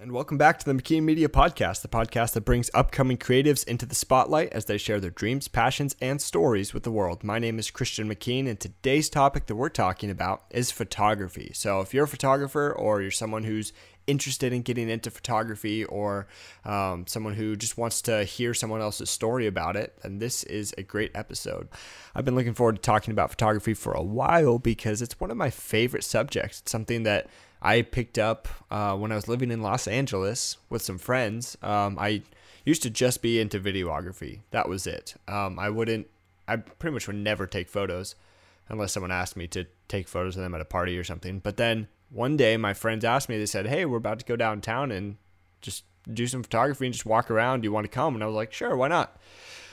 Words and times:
And 0.00 0.12
welcome 0.12 0.38
back 0.38 0.60
to 0.60 0.64
the 0.64 0.80
McKean 0.80 1.02
Media 1.02 1.28
Podcast, 1.28 1.82
the 1.82 1.88
podcast 1.88 2.34
that 2.34 2.44
brings 2.44 2.70
upcoming 2.72 3.18
creatives 3.18 3.66
into 3.66 3.84
the 3.84 3.96
spotlight 3.96 4.52
as 4.52 4.66
they 4.66 4.78
share 4.78 5.00
their 5.00 5.10
dreams, 5.10 5.48
passions, 5.48 5.96
and 6.00 6.22
stories 6.22 6.72
with 6.72 6.84
the 6.84 6.92
world. 6.92 7.24
My 7.24 7.40
name 7.40 7.58
is 7.58 7.72
Christian 7.72 8.08
McKean, 8.08 8.48
and 8.48 8.60
today's 8.60 9.10
topic 9.10 9.46
that 9.46 9.56
we're 9.56 9.68
talking 9.68 10.08
about 10.08 10.44
is 10.50 10.70
photography. 10.70 11.50
So, 11.52 11.80
if 11.80 11.92
you're 11.92 12.04
a 12.04 12.08
photographer 12.08 12.70
or 12.70 13.02
you're 13.02 13.10
someone 13.10 13.42
who's 13.42 13.72
interested 14.06 14.52
in 14.52 14.62
getting 14.62 14.88
into 14.88 15.10
photography 15.10 15.84
or 15.86 16.28
um, 16.64 17.04
someone 17.08 17.34
who 17.34 17.56
just 17.56 17.76
wants 17.76 18.00
to 18.02 18.22
hear 18.22 18.54
someone 18.54 18.80
else's 18.80 19.10
story 19.10 19.48
about 19.48 19.74
it, 19.74 19.98
then 20.04 20.20
this 20.20 20.44
is 20.44 20.72
a 20.78 20.84
great 20.84 21.10
episode. 21.16 21.66
I've 22.14 22.24
been 22.24 22.36
looking 22.36 22.54
forward 22.54 22.76
to 22.76 22.82
talking 22.82 23.10
about 23.10 23.30
photography 23.30 23.74
for 23.74 23.94
a 23.94 24.02
while 24.02 24.60
because 24.60 25.02
it's 25.02 25.18
one 25.18 25.32
of 25.32 25.36
my 25.36 25.50
favorite 25.50 26.04
subjects. 26.04 26.60
It's 26.60 26.70
something 26.70 27.02
that 27.02 27.26
I 27.60 27.82
picked 27.82 28.18
up 28.18 28.48
uh, 28.70 28.96
when 28.96 29.12
I 29.12 29.16
was 29.16 29.28
living 29.28 29.50
in 29.50 29.62
Los 29.62 29.88
Angeles 29.88 30.56
with 30.70 30.82
some 30.82 30.98
friends. 30.98 31.56
Um, 31.62 31.98
I 31.98 32.22
used 32.64 32.82
to 32.82 32.90
just 32.90 33.22
be 33.22 33.40
into 33.40 33.58
videography. 33.58 34.40
That 34.50 34.68
was 34.68 34.86
it. 34.86 35.14
Um, 35.26 35.58
I 35.58 35.70
wouldn't, 35.70 36.08
I 36.46 36.56
pretty 36.56 36.94
much 36.94 37.06
would 37.06 37.16
never 37.16 37.46
take 37.46 37.68
photos 37.68 38.14
unless 38.68 38.92
someone 38.92 39.10
asked 39.10 39.36
me 39.36 39.46
to 39.48 39.66
take 39.88 40.06
photos 40.08 40.36
of 40.36 40.42
them 40.42 40.54
at 40.54 40.60
a 40.60 40.66
party 40.66 40.96
or 40.98 41.04
something. 41.04 41.38
But 41.40 41.56
then 41.56 41.88
one 42.10 42.36
day 42.36 42.56
my 42.56 42.74
friends 42.74 43.04
asked 43.04 43.28
me, 43.28 43.38
they 43.38 43.46
said, 43.46 43.66
Hey, 43.66 43.84
we're 43.84 43.96
about 43.96 44.20
to 44.20 44.24
go 44.24 44.36
downtown 44.36 44.90
and 44.92 45.16
just 45.60 45.84
do 46.12 46.26
some 46.26 46.42
photography 46.42 46.86
and 46.86 46.92
just 46.92 47.06
walk 47.06 47.30
around. 47.30 47.60
Do 47.60 47.66
you 47.66 47.72
want 47.72 47.84
to 47.84 47.90
come? 47.90 48.14
And 48.14 48.22
I 48.22 48.26
was 48.26 48.36
like, 48.36 48.52
Sure, 48.52 48.76
why 48.76 48.88
not? 48.88 49.18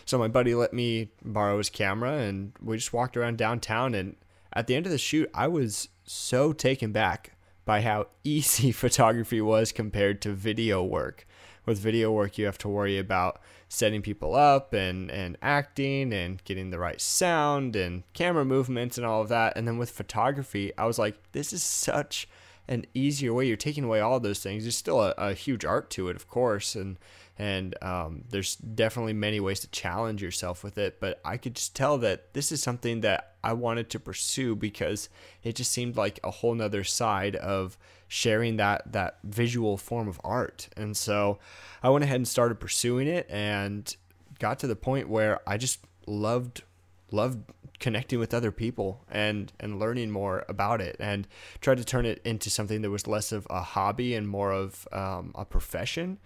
So 0.06 0.18
my 0.18 0.28
buddy 0.28 0.54
let 0.54 0.74
me 0.74 1.10
borrow 1.24 1.58
his 1.58 1.70
camera 1.70 2.14
and 2.14 2.54
we 2.62 2.78
just 2.78 2.94
walked 2.94 3.18
around 3.18 3.38
downtown. 3.38 3.94
And 3.96 4.16
at 4.54 4.68
the 4.68 4.76
end 4.76 4.86
of 4.86 4.92
the 4.92 4.98
shoot, 4.98 5.30
I 5.34 5.48
was 5.48 5.90
so 6.06 6.54
taken 6.54 6.92
back 6.92 7.35
by 7.66 7.82
how 7.82 8.08
easy 8.24 8.72
photography 8.72 9.42
was 9.42 9.72
compared 9.72 10.22
to 10.22 10.34
video 10.34 10.84
work. 10.84 11.28
With 11.66 11.80
video 11.80 12.12
work, 12.12 12.38
you 12.38 12.46
have 12.46 12.60
to 12.60 12.70
worry 12.70 13.00
about 13.00 13.42
setting 13.68 14.04
people 14.04 14.36
up 14.36 14.72
and, 14.72 15.10
and 15.10 15.36
acting 15.42 16.14
and 16.14 16.44
getting 16.44 16.70
the 16.70 16.78
right 16.78 17.02
sound 17.02 17.76
and 17.76 18.04
camera 18.14 18.46
movements 18.46 18.98
and 18.98 19.06
all 19.06 19.22
of 19.22 19.30
that. 19.30 19.58
And 19.58 19.68
then 19.68 19.80
with 19.80 19.90
photography, 19.90 20.72
I 20.78 20.86
was 20.86 21.00
like, 21.00 21.18
this 21.32 21.52
is 21.52 21.64
such 21.64 22.28
an 22.68 22.86
easier 22.94 23.34
way. 23.34 23.48
You're 23.48 23.58
taking 23.58 23.84
away 23.84 24.00
all 24.00 24.20
those 24.20 24.40
things. 24.40 24.64
There's 24.64 24.78
still 24.78 25.02
a, 25.02 25.14
a 25.18 25.34
huge 25.34 25.66
art 25.66 25.90
to 25.92 26.08
it, 26.10 26.16
of 26.16 26.28
course, 26.28 26.76
and 26.76 26.98
and 27.38 27.76
um, 27.84 28.24
there's 28.30 28.56
definitely 28.56 29.14
many 29.14 29.40
ways 29.40 29.60
to 29.62 29.68
challenge 29.68 30.22
yourself 30.22 30.64
with 30.64 30.78
it. 30.78 31.00
But 31.00 31.20
I 31.26 31.38
could 31.38 31.56
just 31.56 31.76
tell 31.76 31.98
that 32.00 32.34
this 32.34 32.52
is 32.52 32.64
something 32.64 33.02
that 33.02 33.36
I 33.44 33.54
wanted 33.54 33.90
to 33.92 34.00
pursue 34.00 34.56
because 34.56 35.10
it 35.44 35.56
just 35.56 35.72
seemed 35.72 35.98
like 35.98 36.20
a 36.24 36.32
whole 36.32 36.56
nother 36.56 36.84
side 36.84 37.36
of 37.36 37.78
sharing 38.08 38.58
that 38.58 38.92
that 38.94 39.20
visual 39.24 39.78
form 39.78 40.08
of 40.08 40.22
art. 40.24 40.70
And 40.78 40.96
so 40.96 41.40
I 41.84 41.90
went 41.90 42.04
ahead 42.04 42.18
and 42.18 42.28
started 42.28 42.60
pursuing 42.60 43.08
it 43.08 43.28
and 43.30 43.94
got 44.40 44.60
to 44.60 44.68
the 44.68 44.76
point 44.76 45.10
where 45.10 45.40
I 45.48 45.58
just 45.58 45.80
loved 46.08 46.64
loved 47.12 47.52
connecting 47.80 48.20
with 48.20 48.34
other 48.34 48.52
people 48.52 49.04
and 49.12 49.52
and 49.60 49.80
learning 49.80 50.10
more 50.10 50.46
about 50.48 50.80
it 50.80 50.96
and 51.00 51.28
tried 51.60 51.78
to 51.78 51.84
turn 51.84 52.06
it 52.06 52.22
into 52.24 52.50
something 52.50 52.82
that 52.82 52.90
was 52.90 53.08
less 53.08 53.32
of 53.34 53.46
a 53.50 53.62
hobby 53.62 54.14
and 54.16 54.28
more 54.28 54.54
of 54.54 54.88
um, 54.94 55.32
a 55.36 55.44
profession 55.44 56.18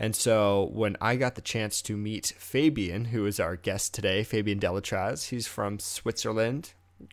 and 0.00 0.16
so 0.16 0.70
when 0.72 0.96
I 0.98 1.16
got 1.16 1.34
the 1.34 1.42
chance 1.42 1.82
to 1.82 1.94
meet 1.94 2.32
Fabien, 2.38 3.04
who 3.06 3.26
is 3.26 3.38
our 3.38 3.54
guest 3.54 3.92
today, 3.92 4.24
Fabien 4.24 4.58
Deletraz, 4.58 5.28
he's 5.28 5.46
from 5.46 5.78
Switzerland, 5.78 6.72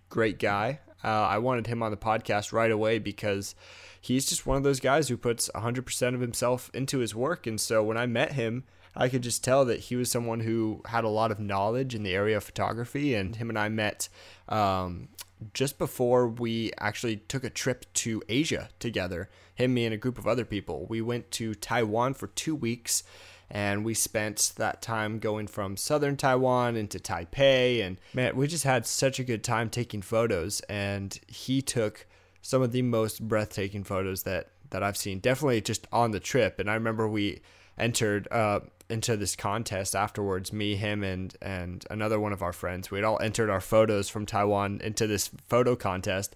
great 0.10 0.40
guy. 0.40 0.80
Uh, 1.04 1.08
I 1.08 1.38
wanted 1.38 1.68
him 1.68 1.84
on 1.84 1.92
the 1.92 1.98
podcast 1.98 2.54
right 2.54 2.72
away 2.72 2.98
because 2.98 3.56
he's 4.00 4.28
just 4.28 4.46
one 4.46 4.56
of 4.56 4.64
those 4.64 4.80
guys 4.80 5.10
who 5.10 5.18
puts 5.18 5.50
100% 5.54 6.16
of 6.16 6.22
himself 6.22 6.72
into 6.74 7.00
his 7.00 7.14
work. 7.14 7.46
And 7.46 7.60
so 7.60 7.84
when 7.84 7.98
I 7.98 8.06
met 8.06 8.32
him, 8.32 8.64
I 8.96 9.10
could 9.10 9.22
just 9.22 9.44
tell 9.44 9.66
that 9.66 9.82
he 9.82 9.98
was 9.98 10.10
someone 10.10 10.40
who 10.40 10.82
had 10.86 11.04
a 11.04 11.10
lot 11.10 11.30
of 11.30 11.42
knowledge 11.42 11.94
in 11.94 12.04
the 12.04 12.16
area 12.16 12.38
of 12.38 12.46
photography. 12.46 13.14
And 13.14 13.36
him 13.36 13.50
and 13.50 13.60
I 13.60 13.68
met 13.68 14.08
um, 14.48 15.10
just 15.54 15.78
before 15.78 16.28
we 16.28 16.72
actually 16.80 17.18
took 17.18 17.44
a 17.44 17.50
trip 17.50 17.86
to 17.94 18.22
Asia 18.28 18.70
together, 18.80 19.30
him, 19.54 19.74
me, 19.74 19.86
and 19.86 19.94
a 19.94 19.98
group 19.98 20.18
of 20.18 20.28
other 20.28 20.46
people. 20.46 20.86
We 20.90 21.02
went 21.02 21.32
to 21.32 21.54
Taiwan 21.54 22.14
for 22.16 22.28
two 22.28 22.56
weeks 22.56 23.04
and 23.50 23.86
we 23.86 23.94
spent 23.94 24.54
that 24.58 24.82
time 24.82 25.20
going 25.20 25.48
from 25.48 25.78
southern 25.78 26.18
Taiwan 26.18 26.76
into 26.76 27.00
Taipei. 27.00 27.86
And 27.86 27.98
man, 28.14 28.36
we 28.36 28.48
just 28.48 28.66
had 28.66 28.86
such 28.86 29.20
a 29.20 29.24
good 29.24 29.44
time 29.44 29.70
taking 29.70 30.02
photos. 30.02 30.60
And 30.62 31.18
he 31.28 31.62
took 31.62 32.06
some 32.42 32.62
of 32.62 32.72
the 32.72 32.82
most 32.82 33.26
breathtaking 33.26 33.84
photos 33.84 34.24
that, 34.24 34.50
that 34.72 34.84
I've 34.84 34.98
seen, 34.98 35.20
definitely 35.20 35.62
just 35.62 35.88
on 35.92 36.12
the 36.12 36.20
trip. 36.20 36.60
And 36.60 36.70
I 36.70 36.74
remember 36.74 37.08
we 37.08 37.42
entered 37.78 38.28
uh, 38.32 38.62
into 38.90 39.18
this 39.18 39.36
contest 39.36 39.96
afterwards. 39.96 40.54
Me, 40.54 40.76
him, 40.76 41.04
and 41.04 41.36
and 41.42 41.86
another 41.90 42.20
one 42.20 42.34
of 42.34 42.42
our 42.42 42.54
friends. 42.54 42.90
We 42.90 42.98
had 42.98 43.06
all 43.06 43.20
entered 43.22 43.50
our 43.50 43.62
photos 43.62 44.10
from 44.10 44.26
Taiwan 44.26 44.82
into 44.84 45.08
this 45.08 45.30
photo 45.48 45.76
contest, 45.76 46.36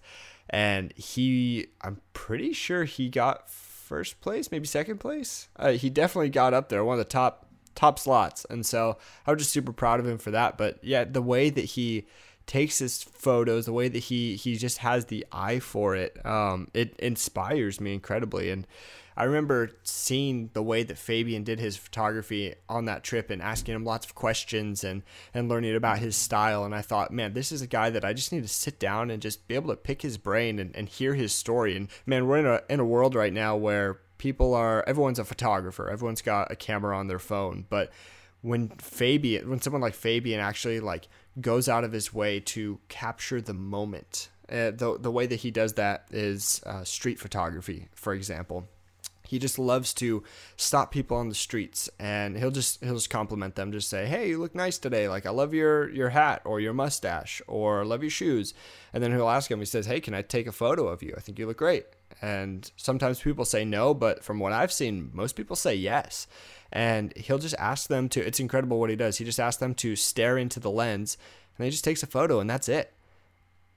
and 0.50 0.94
he, 0.96 1.68
I'm 1.82 2.02
pretty 2.14 2.54
sure 2.54 2.84
he 2.84 3.10
got 3.10 3.50
first 3.50 4.22
place, 4.22 4.52
maybe 4.52 4.68
second 4.68 5.00
place. 5.00 5.48
Uh, 5.56 5.72
he 5.72 5.90
definitely 5.90 6.30
got 6.30 6.54
up 6.54 6.70
there, 6.70 6.84
one 6.84 6.96
of 6.96 7.06
the 7.06 7.06
top 7.06 7.48
top 7.76 8.00
slots, 8.00 8.46
and 8.50 8.66
so 8.66 8.98
I 9.26 9.32
was 9.32 9.42
just 9.42 9.52
super 9.52 9.74
proud 9.74 10.00
of 10.00 10.08
him 10.08 10.18
for 10.18 10.32
that. 10.32 10.58
But 10.58 10.80
yeah, 10.84 11.04
the 11.04 11.22
way 11.22 11.50
that 11.50 11.66
he 11.66 12.06
takes 12.48 12.80
his 12.80 13.02
photos, 13.04 13.66
the 13.66 13.74
way 13.74 13.88
that 13.88 14.00
he 14.00 14.36
he 14.36 14.56
just 14.56 14.80
has 14.80 15.06
the 15.06 15.26
eye 15.32 15.60
for 15.60 15.96
it, 15.96 16.24
um, 16.26 16.68
it 16.74 16.96
inspires 17.00 17.80
me 17.80 17.94
incredibly. 17.94 18.50
And 18.50 18.68
I 19.16 19.26
remember 19.26 19.72
seeing 19.84 20.50
the 20.54 20.64
way 20.64 20.84
that 20.84 20.98
Fabien 20.98 21.44
did 21.44 21.60
his 21.60 21.76
photography 21.76 22.56
on 22.70 22.86
that 22.86 23.04
trip 23.04 23.30
and 23.30 23.42
asking 23.42 23.76
him 23.76 23.84
lots 23.84 24.06
of 24.06 24.16
questions 24.16 24.84
and, 24.84 25.04
and 25.34 25.50
learning 25.50 25.76
about 25.76 26.00
his 26.00 26.16
style. 26.16 26.64
And 26.64 26.74
I 26.74 26.82
thought, 26.82 27.12
man, 27.12 27.34
this 27.34 27.52
is 27.52 27.62
a 27.62 27.68
guy 27.68 27.90
that 27.90 28.06
I 28.06 28.14
just 28.14 28.32
need 28.32 28.44
to 28.44 28.48
sit 28.48 28.80
down 28.80 29.10
and 29.12 29.22
just 29.22 29.48
be 29.48 29.56
able 29.56 29.70
to 29.70 29.76
pick 29.76 30.02
his 30.02 30.18
brain 30.18 30.60
and, 30.60 30.76
and 30.76 30.88
hear 30.88 31.14
his 31.14 31.34
story. 31.34 31.76
And 31.76 31.90
man, 32.06 32.28
we're 32.28 32.40
in 32.40 32.46
a, 32.46 32.62
in 32.70 32.80
a 32.80 32.86
world 32.86 33.16
right 33.16 33.34
now 33.34 33.56
where 33.56 34.00
people 34.18 34.54
are, 34.54 34.84
everyone's 34.88 35.20
a 35.20 35.26
photographer, 35.26 35.90
everyone's 35.90 36.22
got 36.22 36.52
a 36.52 36.56
camera 36.56 36.98
on 36.98 37.08
their 37.08 37.20
phone. 37.20 37.66
But 37.70 37.92
when 38.42 38.70
Fabien, 38.78 39.50
when 39.50 39.62
someone 39.62 39.82
like 39.82 39.94
Fabien 39.94 40.40
actually 40.40 40.80
like 40.80 41.08
goes 41.40 41.68
out 41.68 41.84
of 41.84 41.92
his 41.92 42.14
way 42.14 42.40
to 42.40 42.80
capture 42.88 43.42
the 43.42 43.54
moment, 43.54 44.30
uh, 44.50 44.72
the, 44.72 44.98
the 45.00 45.12
way 45.12 45.28
that 45.28 45.38
he 45.38 45.52
does 45.52 45.74
that 45.74 46.06
is 46.12 46.62
uh, 46.66 46.84
street 46.84 47.20
photography, 47.20 47.90
for 47.94 48.14
example 48.14 48.68
he 49.32 49.40
just 49.40 49.58
loves 49.58 49.94
to 49.94 50.22
stop 50.58 50.92
people 50.92 51.16
on 51.16 51.30
the 51.30 51.36
streets 51.36 51.90
and 51.98 52.38
he'll 52.38 52.52
just 52.52 52.84
he'll 52.84 52.96
just 52.96 53.10
compliment 53.10 53.56
them 53.56 53.72
just 53.72 53.90
say 53.90 54.06
hey 54.06 54.28
you 54.28 54.38
look 54.38 54.54
nice 54.54 54.78
today. 54.78 55.08
Like 55.08 55.26
i 55.26 55.30
love 55.30 55.54
your 55.54 55.90
your 55.90 56.10
hat 56.10 56.42
or 56.44 56.60
your 56.60 56.74
mustache 56.74 57.42
or 57.48 57.86
love 57.86 58.04
your 58.04 58.10
shoes. 58.10 58.54
And 58.92 59.02
then 59.02 59.14
he'll 59.14 59.30
ask 59.30 59.50
him 59.50 59.60
he 59.60 59.66
says 59.66 59.86
hey 59.86 60.02
can 60.02 60.14
i 60.14 60.22
take 60.22 60.48
a 60.48 60.52
photo 60.52 60.90
of 60.90 61.02
you? 61.02 61.14
I 61.16 61.22
think 61.22 61.40
you 61.40 61.48
look 61.48 61.60
great. 61.60 61.86
And 62.22 62.70
sometimes 62.76 63.22
people 63.22 63.46
say 63.46 63.64
no 63.64 63.94
but 63.94 64.22
from 64.22 64.38
what 64.38 64.52
i've 64.52 64.74
seen 64.74 65.12
most 65.14 65.38
people 65.38 65.56
say 65.56 65.76
yes. 65.76 66.28
And 66.74 67.16
he'll 67.16 67.38
just 67.38 67.56
ask 67.58 67.88
them 67.88 68.10
to 68.10 68.20
it's 68.20 68.42
incredible 68.42 68.82
what 68.82 68.90
he 68.90 68.98
does. 68.98 69.18
He 69.18 69.24
just 69.24 69.40
asks 69.40 69.62
them 69.62 69.76
to 69.76 69.96
stare 69.96 70.38
into 70.38 70.60
the 70.60 70.72
lens 70.72 71.18
and 71.58 71.64
he 71.64 71.72
just 71.72 71.86
takes 71.86 72.04
a 72.04 72.08
photo 72.08 72.42
and 72.42 72.50
that's 72.50 72.68
it 72.68 72.92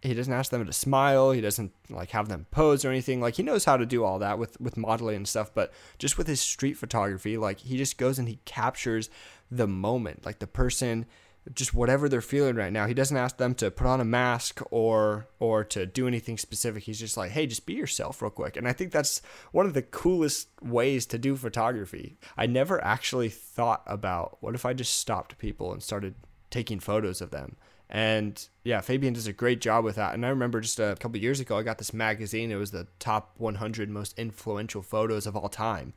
he 0.04 0.14
doesn't 0.14 0.32
ask 0.32 0.50
them 0.50 0.64
to 0.64 0.72
smile 0.72 1.30
he 1.30 1.40
doesn't 1.40 1.72
like 1.90 2.10
have 2.10 2.28
them 2.28 2.46
pose 2.50 2.84
or 2.84 2.90
anything 2.90 3.20
like 3.20 3.36
he 3.36 3.42
knows 3.42 3.64
how 3.64 3.76
to 3.76 3.86
do 3.86 4.04
all 4.04 4.18
that 4.18 4.38
with 4.38 4.60
with 4.60 4.76
modeling 4.76 5.16
and 5.16 5.28
stuff 5.28 5.52
but 5.54 5.72
just 5.98 6.18
with 6.18 6.26
his 6.26 6.40
street 6.40 6.74
photography 6.74 7.36
like 7.36 7.60
he 7.60 7.76
just 7.76 7.98
goes 7.98 8.18
and 8.18 8.28
he 8.28 8.38
captures 8.44 9.10
the 9.50 9.66
moment 9.66 10.24
like 10.24 10.38
the 10.38 10.46
person 10.46 11.06
just 11.52 11.74
whatever 11.74 12.08
they're 12.08 12.22
feeling 12.22 12.56
right 12.56 12.72
now. 12.72 12.86
He 12.86 12.94
doesn't 12.94 13.16
ask 13.16 13.36
them 13.36 13.54
to 13.56 13.70
put 13.70 13.86
on 13.86 14.00
a 14.00 14.04
mask 14.04 14.62
or 14.70 15.26
or 15.38 15.62
to 15.64 15.84
do 15.84 16.08
anything 16.08 16.38
specific. 16.38 16.84
He's 16.84 16.98
just 17.00 17.16
like 17.16 17.32
hey 17.32 17.46
just 17.46 17.66
be 17.66 17.74
yourself 17.74 18.22
real 18.22 18.30
quick. 18.30 18.56
And 18.56 18.66
i 18.66 18.72
think 18.72 18.92
that's 18.92 19.20
one 19.52 19.66
of 19.66 19.74
the 19.74 19.82
coolest 19.82 20.48
ways 20.62 21.06
to 21.06 21.18
do 21.18 21.36
photography. 21.36 22.16
I 22.36 22.46
never 22.46 22.82
actually 22.82 23.28
thought 23.28 23.82
about 23.86 24.38
what 24.40 24.54
if 24.54 24.64
i 24.64 24.72
just 24.72 24.98
stopped 24.98 25.38
people 25.38 25.72
and 25.72 25.82
started 25.82 26.14
taking 26.50 26.80
photos 26.80 27.20
of 27.20 27.30
them 27.30 27.56
and 27.90 28.48
yeah, 28.64 28.80
Fabien 28.80 29.12
does 29.14 29.26
a 29.26 29.32
great 29.32 29.60
job 29.60 29.84
with 29.84 29.96
that. 29.96 30.14
And 30.14 30.24
I 30.24 30.30
remember 30.30 30.60
just 30.60 30.80
a 30.80 30.96
couple 30.98 31.18
years 31.18 31.40
ago, 31.40 31.58
I 31.58 31.62
got 31.62 31.78
this 31.78 31.92
magazine. 31.92 32.50
It 32.50 32.56
was 32.56 32.70
the 32.70 32.86
top 32.98 33.34
100 33.38 33.90
most 33.90 34.18
influential 34.18 34.82
photos 34.82 35.26
of 35.26 35.36
all 35.36 35.48
time. 35.48 35.92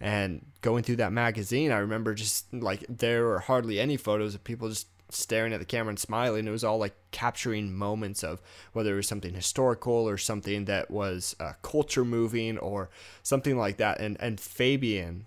And 0.00 0.46
going 0.60 0.82
through 0.82 0.96
that 0.96 1.12
magazine, 1.12 1.72
I 1.72 1.78
remember 1.78 2.14
just 2.14 2.52
like 2.52 2.84
there 2.88 3.24
were 3.24 3.40
hardly 3.40 3.80
any 3.80 3.96
photos 3.96 4.34
of 4.34 4.44
people 4.44 4.68
just 4.68 4.88
staring 5.10 5.52
at 5.52 5.58
the 5.58 5.66
camera 5.66 5.90
and 5.90 5.98
smiling. 5.98 6.46
It 6.46 6.50
was 6.50 6.64
all 6.64 6.78
like 6.78 6.94
capturing 7.10 7.74
moments 7.74 8.22
of 8.22 8.40
whether 8.72 8.92
it 8.92 8.96
was 8.96 9.08
something 9.08 9.34
historical 9.34 9.92
or 10.08 10.18
something 10.18 10.66
that 10.66 10.90
was 10.90 11.34
uh, 11.40 11.54
culture 11.62 12.04
moving 12.04 12.58
or 12.58 12.90
something 13.22 13.56
like 13.56 13.78
that. 13.78 14.00
And 14.00 14.16
and 14.20 14.38
Fabien, 14.38 15.26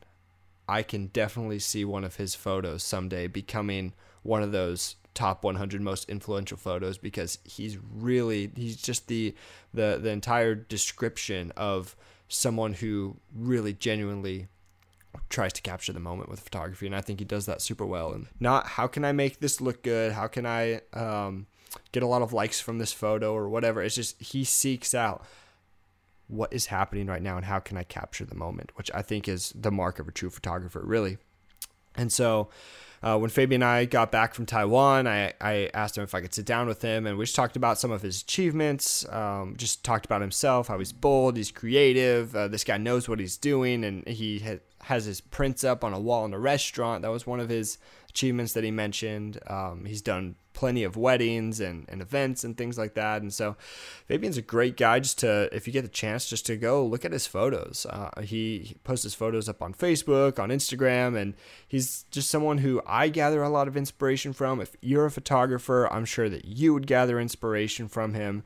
I 0.70 0.84
can 0.84 1.08
definitely 1.08 1.60
see 1.60 1.84
one 1.84 2.04
of 2.04 2.18
his 2.18 2.36
photos 2.36 2.84
someday 2.84 3.28
becoming 3.28 3.94
one 4.24 4.44
of 4.44 4.52
those 4.52 4.96
top 5.14 5.44
100 5.44 5.82
most 5.82 6.10
influential 6.10 6.58
photos 6.58 6.98
because 6.98 7.38
he's 7.44 7.78
really 7.94 8.52
he's 8.56 8.78
just 8.78 9.08
the 9.08 9.36
the 9.74 10.00
the 10.02 10.10
entire 10.10 10.56
description 10.56 11.52
of 11.58 11.96
someone 12.28 12.74
who 12.74 13.18
really 13.36 13.74
genuinely 13.74 14.48
tries 15.30 15.52
to 15.52 15.62
capture 15.62 15.92
the 15.92 16.00
moment 16.00 16.30
with 16.30 16.40
photography 16.40 16.86
and 16.86 16.96
i 16.96 17.02
think 17.02 17.20
he 17.20 17.26
does 17.26 17.46
that 17.46 17.62
super 17.62 17.86
well. 17.86 18.14
And 18.14 18.28
not 18.40 18.68
how 18.68 18.88
can 18.88 19.04
i 19.04 19.12
make 19.12 19.40
this 19.40 19.60
look 19.60 19.84
good? 19.84 20.14
How 20.14 20.28
can 20.28 20.46
i 20.46 20.82
um, 20.94 21.48
get 21.92 22.04
a 22.04 22.08
lot 22.08 22.22
of 22.22 22.32
likes 22.32 22.62
from 22.62 22.78
this 22.78 22.94
photo 22.94 23.34
or 23.34 23.50
whatever? 23.50 23.82
It's 23.84 23.96
just 23.96 24.22
he 24.22 24.44
seeks 24.44 24.94
out 24.94 25.26
what 26.28 26.54
is 26.54 26.68
happening 26.68 27.08
right 27.08 27.22
now 27.22 27.36
and 27.36 27.46
how 27.46 27.60
can 27.60 27.76
i 27.76 27.84
capture 27.84 28.24
the 28.24 28.36
moment 28.36 28.72
which 28.78 28.90
i 28.94 29.02
think 29.02 29.28
is 29.28 29.52
the 29.54 29.72
mark 29.72 30.00
of 30.00 30.08
a 30.08 30.12
true 30.12 30.30
photographer 30.30 30.82
really. 30.82 31.18
And 31.96 32.14
so 32.14 32.50
uh, 33.04 33.18
when 33.18 33.30
Fabien 33.30 33.62
and 33.62 33.70
I 33.70 33.86
got 33.86 34.12
back 34.12 34.36
from 34.36 34.46
Taiwan, 34.46 35.08
I, 35.08 35.34
I 35.42 35.70
asked 35.74 35.98
him 35.98 36.04
if 36.04 36.14
I 36.14 36.22
could 36.22 36.34
sit 36.34 36.46
down 36.46 36.68
with 36.68 36.82
him, 36.82 37.08
and 37.08 37.18
we 37.18 37.26
just 37.26 37.36
talked 37.36 37.56
about 37.56 37.80
some 37.80 37.92
of 37.92 38.02
his 38.02 38.22
achievements. 38.22 39.08
Um, 39.10 39.56
just 39.58 39.84
talked 39.84 40.06
about 40.06 40.22
himself, 40.22 40.68
how 40.68 40.78
he's 40.78 40.94
bold, 40.94 41.36
he's 41.36 41.52
creative. 41.52 42.36
Uh, 42.36 42.48
this 42.48 42.64
guy 42.64 42.78
knows 42.78 43.10
what 43.10 43.20
he's 43.20 43.38
doing, 43.38 43.84
and 43.84 44.08
he 44.08 44.40
ha- 44.40 44.60
has 44.84 45.06
his 45.06 45.22
prints 45.22 45.64
up 45.64 45.84
on 45.84 45.94
a 45.94 46.00
wall 46.00 46.26
in 46.26 46.34
a 46.34 46.40
restaurant. 46.40 47.02
That 47.02 47.12
was 47.12 47.28
one 47.28 47.40
of 47.40 47.50
his 47.50 47.78
achievements 48.10 48.54
that 48.54 48.64
he 48.64 48.72
mentioned. 48.72 49.40
Um, 49.48 49.86
he's 49.86 50.02
done 50.02 50.36
plenty 50.54 50.84
of 50.84 50.98
weddings 50.98 51.60
and, 51.60 51.86
and 51.88 52.02
events 52.02 52.44
and 52.44 52.58
things 52.58 52.78
like 52.78 52.94
that. 52.94 53.22
And 53.22 53.34
so 53.34 53.56
Fabien's 54.08 54.38
a 54.38 54.42
great 54.42 54.76
guy 54.76 55.00
just 55.00 55.20
to, 55.20 55.50
if 55.56 55.66
you 55.66 55.74
get 55.74 55.84
the 55.84 55.88
chance, 55.88 56.30
just 56.30 56.46
to 56.48 56.58
go 56.58 56.86
look 56.86 57.06
at 57.06 57.14
his 57.14 57.26
photos. 57.26 57.86
Uh, 57.90 58.10
he, 58.22 58.60
he 58.60 58.76
posts 58.84 59.04
his 59.04 59.16
photos 59.16 59.48
up 59.48 59.62
on 59.62 59.74
Facebook, 59.74 60.40
on 60.40 60.50
Instagram, 60.50 61.18
and 61.18 61.36
he's 61.68 62.06
just 62.12 62.30
someone 62.30 62.60
who 62.60 62.82
I 62.86 63.08
gather 63.08 63.42
a 63.42 63.50
lot 63.50 63.68
of 63.68 63.78
inspiration 63.78 64.34
from. 64.34 64.60
If 64.60 64.76
you're 64.82 65.06
a 65.06 65.12
photographer, 65.12 65.88
I'm 65.92 66.06
sure 66.06 66.30
that 66.30 66.46
you 66.46 66.74
would 66.74 66.86
gather 66.86 67.20
inspiration 67.20 67.88
from 67.88 68.14
him. 68.14 68.44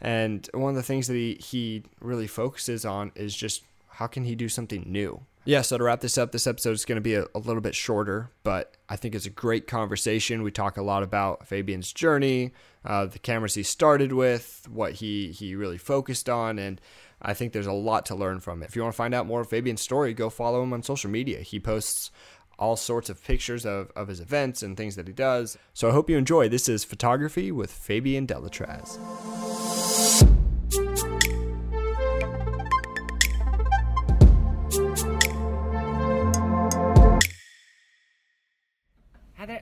And 0.00 0.48
one 0.54 0.70
of 0.70 0.76
the 0.76 0.82
things 0.82 1.08
that 1.08 1.14
he, 1.14 1.34
he 1.34 1.82
really 2.00 2.28
focuses 2.28 2.84
on 2.84 3.10
is 3.16 3.34
just 3.34 3.64
how 3.88 4.06
can 4.06 4.24
he 4.24 4.36
do 4.36 4.48
something 4.48 4.84
new? 4.86 5.22
Yeah, 5.48 5.62
so 5.62 5.78
to 5.78 5.84
wrap 5.84 6.00
this 6.00 6.18
up, 6.18 6.30
this 6.30 6.46
episode 6.46 6.72
is 6.72 6.84
going 6.84 6.96
to 6.96 7.00
be 7.00 7.14
a, 7.14 7.24
a, 7.34 7.38
little 7.38 7.62
bit 7.62 7.74
shorter, 7.74 8.30
but 8.42 8.76
I 8.86 8.96
think 8.96 9.14
it's 9.14 9.24
a 9.24 9.30
great 9.30 9.66
conversation. 9.66 10.42
We 10.42 10.50
talk 10.50 10.76
a 10.76 10.82
lot 10.82 11.02
about 11.02 11.48
Fabien's 11.48 11.90
journey, 11.90 12.52
uh, 12.84 13.06
the 13.06 13.18
cameras 13.18 13.54
he 13.54 13.62
started 13.62 14.12
with, 14.12 14.68
what 14.70 14.92
he, 14.92 15.32
he 15.32 15.54
really 15.54 15.78
focused 15.78 16.28
on, 16.28 16.58
and 16.58 16.82
I 17.22 17.32
think 17.32 17.54
there's 17.54 17.66
a 17.66 17.72
lot 17.72 18.04
to 18.06 18.14
learn 18.14 18.40
from 18.40 18.62
it. 18.62 18.68
If 18.68 18.76
you 18.76 18.82
want 18.82 18.92
to 18.92 18.98
find 18.98 19.14
out 19.14 19.24
more 19.24 19.40
of 19.40 19.48
Fabien's 19.48 19.80
story, 19.80 20.12
go 20.12 20.28
follow 20.28 20.62
him 20.62 20.74
on 20.74 20.82
social 20.82 21.08
media. 21.08 21.40
He 21.40 21.58
posts 21.58 22.10
all 22.58 22.76
sorts 22.76 23.08
of 23.08 23.24
pictures 23.24 23.64
of, 23.64 23.90
of 23.96 24.08
his 24.08 24.20
events 24.20 24.62
and 24.62 24.76
things 24.76 24.96
that 24.96 25.06
he 25.06 25.14
does. 25.14 25.56
So 25.72 25.88
I 25.88 25.92
hope 25.92 26.10
you 26.10 26.18
enjoy. 26.18 26.50
This 26.50 26.68
is 26.68 26.84
Photography 26.84 27.50
with 27.50 27.72
Fabien 27.72 28.26
Deletraz. 28.26 28.98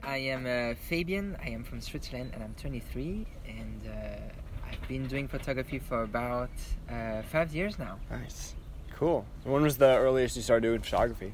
I 0.07 0.19
am 0.19 0.45
uh, 0.45 0.73
Fabien. 0.89 1.35
I 1.43 1.49
am 1.49 1.65
from 1.65 1.81
Switzerland 1.81 2.31
and 2.33 2.41
I'm 2.41 2.53
23 2.53 3.27
and 3.45 3.81
uh, 3.85 4.65
I've 4.65 4.87
been 4.87 5.05
doing 5.05 5.27
photography 5.27 5.79
for 5.79 6.03
about 6.03 6.49
uh, 6.89 7.23
five 7.23 7.53
years 7.53 7.77
now. 7.77 7.99
Nice. 8.09 8.55
Cool. 8.95 9.25
When 9.43 9.63
was 9.63 9.77
the 9.77 9.97
earliest 9.97 10.37
you 10.37 10.43
started 10.43 10.61
doing 10.61 10.79
photography? 10.79 11.33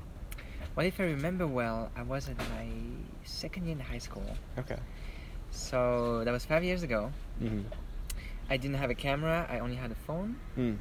Well, 0.76 0.88
if 0.88 1.00
I 1.00 1.04
remember 1.04 1.46
well, 1.46 1.92
I 1.96 2.02
was 2.02 2.30
in 2.30 2.36
my 2.36 2.68
second 3.24 3.68
year 3.68 3.74
in 3.74 3.80
high 3.80 4.00
school. 4.00 4.26
Okay. 4.58 4.80
So 5.52 6.24
that 6.26 6.32
was 6.32 6.44
five 6.44 6.64
years 6.64 6.82
ago. 6.82 7.12
Mm-hmm. 7.44 7.62
I 8.50 8.58
didn't 8.58 8.78
have 8.78 8.90
a 8.90 8.96
camera, 8.96 9.46
I 9.52 9.60
only 9.60 9.76
had 9.76 9.92
a 9.92 10.00
phone. 10.08 10.36
Mm. 10.58 10.78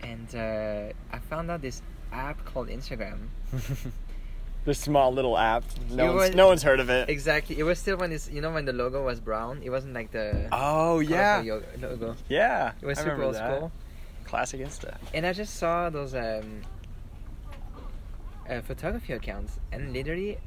And 0.00 0.28
uh, 0.32 0.92
I 1.12 1.18
found 1.28 1.50
out 1.50 1.60
this 1.60 1.82
app 2.12 2.44
called 2.44 2.68
Instagram. 2.68 3.18
This 4.66 4.80
small 4.80 5.12
little 5.12 5.38
app. 5.38 5.62
No 5.90 6.06
one's, 6.06 6.16
was, 6.16 6.34
no 6.34 6.48
one's 6.48 6.64
heard 6.64 6.80
of 6.80 6.90
it. 6.90 7.08
Exactly. 7.08 7.56
It 7.56 7.62
was 7.62 7.78
still 7.78 7.96
when 7.96 8.10
this, 8.10 8.28
you 8.28 8.40
know, 8.40 8.50
when 8.50 8.64
the 8.64 8.72
logo 8.72 9.04
was 9.04 9.20
brown. 9.20 9.62
It 9.62 9.70
wasn't 9.70 9.94
like 9.94 10.10
the. 10.10 10.48
Oh 10.50 10.98
yeah. 10.98 11.40
Logo. 11.80 12.16
Yeah. 12.28 12.72
It 12.82 12.84
was 12.84 12.98
I 12.98 13.04
super 13.04 13.22
old 13.22 13.36
school. 13.36 13.70
Classic 14.24 14.60
Insta. 14.60 14.96
And 15.14 15.24
I 15.24 15.32
just 15.32 15.54
saw 15.54 15.88
those 15.88 16.16
um, 16.16 16.62
uh, 18.50 18.60
photography 18.62 19.12
accounts, 19.12 19.60
and 19.70 19.92
literally, 19.92 20.38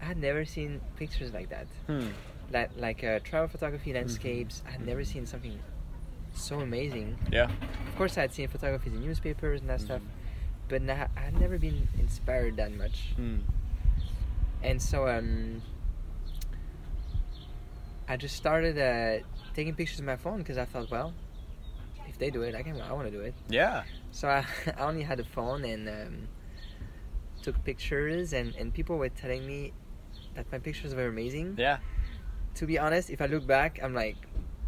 I 0.00 0.06
had 0.06 0.16
never 0.16 0.44
seen 0.44 0.80
pictures 0.96 1.32
like 1.32 1.48
that. 1.50 1.68
Hmm. 1.86 2.08
Like 2.52 2.70
like 2.76 3.04
uh, 3.04 3.20
travel 3.20 3.46
photography, 3.46 3.90
mm-hmm. 3.90 3.98
landscapes. 3.98 4.58
Mm-hmm. 4.58 4.68
I 4.68 4.70
had 4.72 4.86
never 4.86 5.04
seen 5.04 5.24
something 5.24 5.56
so 6.34 6.58
amazing. 6.58 7.16
Yeah. 7.30 7.44
Of 7.44 7.96
course, 7.96 8.18
I 8.18 8.22
had 8.22 8.34
seen 8.34 8.48
photography 8.48 8.90
in 8.90 9.00
newspapers 9.00 9.60
and 9.60 9.70
that 9.70 9.78
mm-hmm. 9.78 9.86
stuff 9.86 10.02
but 10.68 10.82
I've 10.88 11.38
never 11.38 11.58
been 11.58 11.88
inspired 11.98 12.56
that 12.56 12.72
much. 12.72 13.14
Mm. 13.18 13.40
And 14.62 14.80
so 14.80 15.08
um, 15.08 15.62
I 18.08 18.16
just 18.16 18.36
started 18.36 18.78
uh, 18.78 19.24
taking 19.54 19.74
pictures 19.74 19.98
of 19.98 20.04
my 20.04 20.16
phone 20.16 20.38
because 20.38 20.58
I 20.58 20.64
thought, 20.64 20.90
well, 20.90 21.12
if 22.08 22.18
they 22.18 22.30
do 22.30 22.42
it, 22.42 22.54
I 22.54 22.62
can. 22.62 22.80
I 22.80 22.92
want 22.92 23.06
to 23.06 23.10
do 23.10 23.20
it. 23.20 23.34
Yeah. 23.48 23.84
So 24.10 24.28
I, 24.28 24.44
I 24.78 24.82
only 24.82 25.02
had 25.02 25.20
a 25.20 25.24
phone 25.24 25.64
and 25.64 25.88
um, 25.88 26.28
took 27.42 27.62
pictures, 27.64 28.32
and 28.32 28.54
and 28.56 28.72
people 28.72 28.98
were 28.98 29.08
telling 29.08 29.46
me 29.46 29.72
that 30.34 30.50
my 30.52 30.58
pictures 30.58 30.94
were 30.94 31.06
amazing. 31.06 31.56
Yeah. 31.58 31.78
To 32.56 32.66
be 32.66 32.78
honest, 32.78 33.10
if 33.10 33.22
I 33.22 33.26
look 33.26 33.46
back, 33.46 33.80
I'm 33.82 33.94
like, 33.94 34.16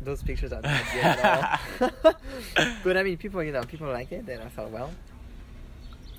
those 0.00 0.22
pictures 0.22 0.52
are 0.52 0.62
not 0.62 0.82
good 0.92 1.04
at 1.04 1.60
all. 1.82 2.14
but 2.84 2.96
I 2.96 3.02
mean, 3.02 3.18
people, 3.18 3.42
you 3.42 3.52
know, 3.52 3.62
people 3.62 3.88
like 3.88 4.10
it, 4.12 4.26
and 4.28 4.42
I 4.42 4.48
thought, 4.48 4.70
well, 4.70 4.90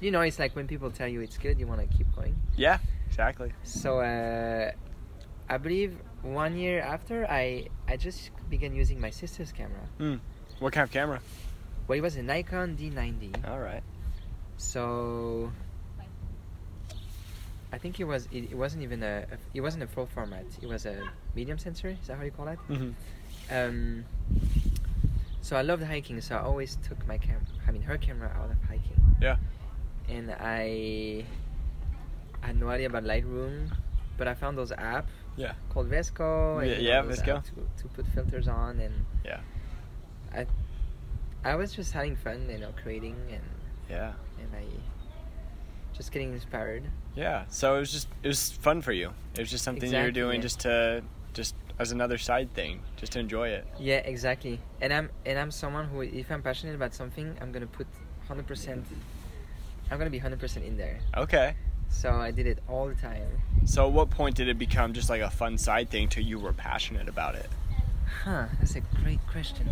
you 0.05 0.11
know, 0.11 0.21
it's 0.21 0.37
like 0.37 0.55
when 0.55 0.67
people 0.67 0.91
tell 0.91 1.07
you 1.07 1.21
it's 1.21 1.37
good, 1.39 1.59
you 1.59 1.65
want 1.65 1.81
to 1.81 1.97
keep 1.97 2.05
going. 2.15 2.35
Yeah, 2.55 2.77
exactly. 3.07 3.51
So 3.63 4.01
uh, 4.01 4.71
I 5.49 5.57
believe 5.57 5.97
one 6.21 6.55
year 6.55 6.79
after, 6.79 7.25
I 7.27 7.69
I 7.87 7.97
just 7.97 8.29
began 8.47 8.75
using 8.75 9.01
my 9.01 9.09
sister's 9.09 9.51
camera. 9.51 9.81
Mm. 9.99 10.19
What 10.59 10.73
kind 10.73 10.83
of 10.83 10.91
camera? 10.91 11.21
Well, 11.87 11.97
it 11.97 12.01
was 12.01 12.17
a 12.17 12.21
Nikon 12.21 12.77
D90. 12.77 13.49
All 13.49 13.59
right. 13.59 13.81
So 14.57 15.51
I 17.73 17.79
think 17.79 17.99
it 17.99 18.05
was 18.05 18.27
it, 18.31 18.51
it 18.51 18.55
wasn't 18.55 18.83
even 18.83 19.01
a, 19.01 19.25
a, 19.31 19.37
it 19.55 19.61
wasn't 19.61 19.83
a 19.83 19.87
full 19.87 20.05
format. 20.05 20.45
It 20.61 20.69
was 20.69 20.85
a 20.85 21.01
medium 21.33 21.57
sensor. 21.57 21.97
Is 21.99 22.07
that 22.07 22.17
how 22.17 22.23
you 22.23 22.31
call 22.31 22.49
it? 22.49 22.59
Mm-hmm. 22.69 22.91
Um, 23.49 24.05
so 25.41 25.55
I 25.55 25.63
loved 25.63 25.81
hiking, 25.81 26.21
so 26.21 26.35
I 26.35 26.41
always 26.41 26.77
took 26.87 27.07
my 27.07 27.17
cam. 27.17 27.41
I 27.67 27.71
mean, 27.71 27.81
her 27.81 27.97
camera 27.97 28.29
out 28.39 28.51
of 28.51 28.57
hiking. 28.69 29.01
Yeah 29.19 29.37
and 30.09 30.31
I 30.31 31.25
had 32.41 32.59
no 32.59 32.69
idea 32.69 32.87
about 32.87 33.03
Lightroom, 33.03 33.71
but 34.17 34.27
I 34.27 34.33
found 34.33 34.57
those 34.57 34.71
app 34.71 35.07
yeah 35.37 35.53
called 35.69 35.89
VSCO. 35.89 36.65
yeah, 36.65 36.77
yeah 36.77 37.01
VSCO 37.01 37.43
to, 37.43 37.51
to 37.81 37.87
put 37.89 38.07
filters 38.07 38.47
on 38.47 38.79
and 38.79 39.05
yeah. 39.23 39.39
I 40.33 40.45
I 41.43 41.55
was 41.55 41.73
just 41.73 41.93
having 41.93 42.15
fun, 42.15 42.49
you 42.49 42.57
know, 42.57 42.73
creating 42.81 43.15
and 43.31 43.43
yeah, 43.89 44.13
and 44.39 44.49
I 44.55 44.63
just 45.93 46.11
getting 46.11 46.33
inspired. 46.33 46.83
Yeah, 47.15 47.45
so 47.49 47.75
it 47.75 47.79
was 47.79 47.91
just 47.91 48.07
it 48.23 48.27
was 48.27 48.51
fun 48.51 48.81
for 48.81 48.91
you. 48.91 49.11
It 49.35 49.39
was 49.39 49.51
just 49.51 49.63
something 49.63 49.83
exactly, 49.83 49.99
you 49.99 50.05
were 50.05 50.11
doing 50.29 50.39
yeah. 50.39 50.41
just 50.41 50.59
to 50.61 51.03
just 51.33 51.55
as 51.77 51.91
another 51.91 52.17
side 52.17 52.53
thing, 52.53 52.81
just 52.95 53.11
to 53.13 53.19
enjoy 53.19 53.49
it. 53.49 53.67
Yeah, 53.79 53.97
exactly. 53.97 54.59
And 54.81 54.93
I'm 54.93 55.09
and 55.25 55.37
I'm 55.37 55.51
someone 55.51 55.85
who, 55.85 56.01
if 56.01 56.31
I'm 56.31 56.41
passionate 56.41 56.75
about 56.75 56.93
something, 56.93 57.37
I'm 57.41 57.51
gonna 57.51 57.67
put 57.67 57.87
hundred 58.27 58.47
percent 58.47 58.85
I'm 59.91 59.97
gonna 59.97 60.09
be 60.09 60.19
100% 60.19 60.65
in 60.65 60.77
there. 60.77 60.99
Okay. 61.15 61.55
So 61.89 62.11
I 62.11 62.31
did 62.31 62.47
it 62.47 62.59
all 62.67 62.87
the 62.87 62.95
time. 62.95 63.27
So 63.65 63.87
at 63.87 63.93
what 63.93 64.09
point 64.09 64.35
did 64.35 64.47
it 64.47 64.57
become 64.57 64.93
just 64.93 65.09
like 65.09 65.21
a 65.21 65.29
fun 65.29 65.57
side 65.57 65.89
thing 65.89 66.07
till 66.09 66.23
you 66.23 66.39
were 66.39 66.53
passionate 66.53 67.07
about 67.07 67.35
it? 67.35 67.49
Huh, 68.23 68.45
that's 68.59 68.75
a 68.75 68.81
great 69.03 69.25
question. 69.27 69.69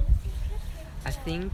I 1.05 1.11
think 1.11 1.53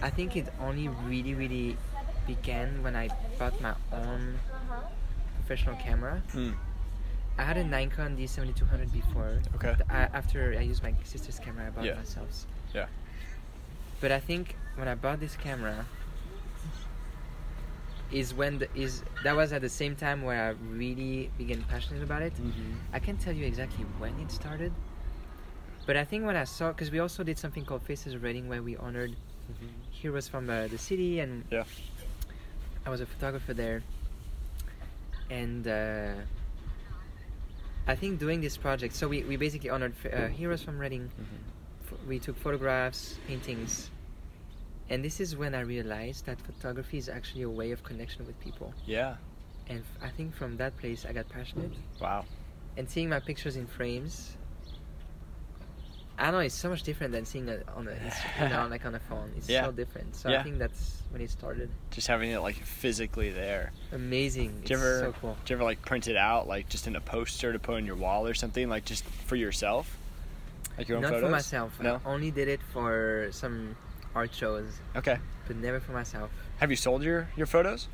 I 0.00 0.10
think 0.10 0.36
it 0.36 0.46
only 0.60 0.88
really 0.88 1.34
really 1.34 1.76
began 2.26 2.82
when 2.82 2.96
I 2.96 3.08
bought 3.38 3.60
my 3.60 3.74
own 3.92 4.38
professional 5.36 5.76
camera. 5.76 6.22
Mm. 6.32 6.54
I 7.38 7.42
had 7.42 7.56
a 7.56 7.64
Nikon 7.64 8.16
D7200 8.16 8.92
before. 8.92 9.40
Okay. 9.56 9.74
I, 9.88 10.02
after 10.12 10.54
I 10.56 10.62
used 10.62 10.82
my 10.82 10.94
sister's 11.04 11.38
camera, 11.38 11.66
I 11.66 11.70
bought 11.70 11.84
yeah. 11.84 11.94
myself. 11.94 12.46
Yeah. 12.74 12.86
But 14.00 14.12
I 14.12 14.20
think 14.20 14.56
when 14.76 14.86
I 14.86 14.94
bought 14.94 15.20
this 15.20 15.36
camera, 15.36 15.86
is 18.12 18.34
when 18.34 18.58
the, 18.58 18.68
is 18.74 19.02
that 19.24 19.34
was 19.34 19.52
at 19.52 19.62
the 19.62 19.68
same 19.68 19.96
time 19.96 20.22
where 20.22 20.42
I 20.48 20.50
really 20.74 21.30
began 21.38 21.62
passionate 21.62 22.02
about 22.02 22.22
it. 22.22 22.34
Mm-hmm. 22.34 22.74
I 22.92 22.98
can't 22.98 23.20
tell 23.20 23.34
you 23.34 23.46
exactly 23.46 23.84
when 23.98 24.18
it 24.20 24.30
started, 24.30 24.72
but 25.86 25.96
I 25.96 26.04
think 26.04 26.24
when 26.24 26.36
I 26.36 26.44
saw 26.44 26.72
because 26.72 26.90
we 26.90 26.98
also 26.98 27.22
did 27.22 27.38
something 27.38 27.64
called 27.64 27.82
Faces 27.82 28.14
of 28.14 28.22
Reading 28.22 28.48
where 28.48 28.62
we 28.62 28.76
honored 28.76 29.12
mm-hmm. 29.12 29.66
heroes 29.90 30.28
from 30.28 30.50
uh, 30.50 30.68
the 30.68 30.78
city 30.78 31.20
and 31.20 31.44
yeah. 31.50 31.64
I 32.84 32.90
was 32.90 33.00
a 33.00 33.06
photographer 33.06 33.54
there, 33.54 33.82
and 35.30 35.66
uh, 35.66 36.14
I 37.86 37.94
think 37.94 38.18
doing 38.18 38.40
this 38.40 38.56
project, 38.56 38.94
so 38.94 39.08
we, 39.08 39.22
we 39.24 39.36
basically 39.36 39.70
honored 39.70 39.94
uh, 40.12 40.26
heroes 40.26 40.62
from 40.62 40.78
Reading. 40.78 41.10
Mm-hmm. 41.10 41.94
F- 41.94 42.06
we 42.06 42.18
took 42.18 42.36
photographs, 42.36 43.18
paintings, 43.26 43.90
And 44.92 45.02
this 45.02 45.20
is 45.20 45.34
when 45.34 45.54
I 45.54 45.60
realized 45.60 46.26
that 46.26 46.38
photography 46.38 46.98
is 46.98 47.08
actually 47.08 47.42
a 47.42 47.48
way 47.48 47.70
of 47.70 47.82
connection 47.82 48.26
with 48.26 48.38
people. 48.40 48.74
Yeah. 48.84 49.16
And 49.66 49.82
I 50.02 50.10
think 50.10 50.34
from 50.34 50.58
that 50.58 50.76
place 50.76 51.06
I 51.08 51.14
got 51.14 51.30
passionate. 51.30 51.72
Wow. 51.98 52.26
And 52.76 52.90
seeing 52.90 53.08
my 53.08 53.18
pictures 53.18 53.56
in 53.56 53.66
frames, 53.66 54.36
I 56.18 56.24
don't 56.24 56.32
know, 56.34 56.38
it's 56.40 56.54
so 56.54 56.68
much 56.68 56.82
different 56.82 57.12
than 57.14 57.24
seeing 57.24 57.48
it 57.48 57.66
on 57.74 57.88
a, 57.88 57.92
you 58.42 58.48
know, 58.50 58.68
like 58.68 58.84
on 58.84 58.94
a 58.94 59.00
phone. 59.00 59.32
It's 59.34 59.48
Yeah. 59.48 59.64
so 59.64 59.72
different. 59.72 60.14
So 60.14 60.28
Yeah. 60.28 60.40
I 60.40 60.42
think 60.42 60.58
that's 60.58 61.00
when 61.10 61.22
it 61.22 61.30
started. 61.30 61.70
Just 61.90 62.06
having 62.06 62.30
it 62.30 62.40
like 62.40 62.56
physically 62.56 63.30
there. 63.30 63.72
Amazing. 63.92 64.48
Do 64.48 64.54
you 64.56 64.60
it's 64.62 64.70
ever 64.72 65.00
so 65.00 65.12
cool. 65.22 65.38
do 65.46 65.54
you 65.54 65.56
ever 65.56 65.64
like 65.64 65.80
print 65.80 66.06
it 66.06 66.18
out 66.18 66.46
like 66.46 66.68
just 66.68 66.86
in 66.86 66.96
a 66.96 67.00
poster 67.00 67.50
to 67.50 67.58
put 67.58 67.76
on 67.76 67.86
your 67.86 67.96
wall 67.96 68.26
or 68.26 68.34
something 68.34 68.68
like 68.68 68.84
just 68.84 69.04
for 69.04 69.36
yourself? 69.36 69.96
Like 70.76 70.86
your 70.86 70.96
own 70.98 71.02
Not 71.02 71.12
photos? 71.12 71.26
for 71.28 71.30
myself. 71.30 71.80
No. 71.80 71.98
I 72.04 72.08
only 72.10 72.30
did 72.30 72.48
it 72.48 72.60
for 72.74 73.28
some 73.30 73.74
art 74.14 74.34
shows, 74.34 74.64
Okay. 74.96 75.18
but 75.46 75.56
never 75.56 75.80
for 75.80 75.92
myself. 75.92 76.30
Have 76.58 76.70
you 76.70 76.76
sold 76.76 77.02
your 77.02 77.28
your 77.36 77.46
photos? 77.46 77.88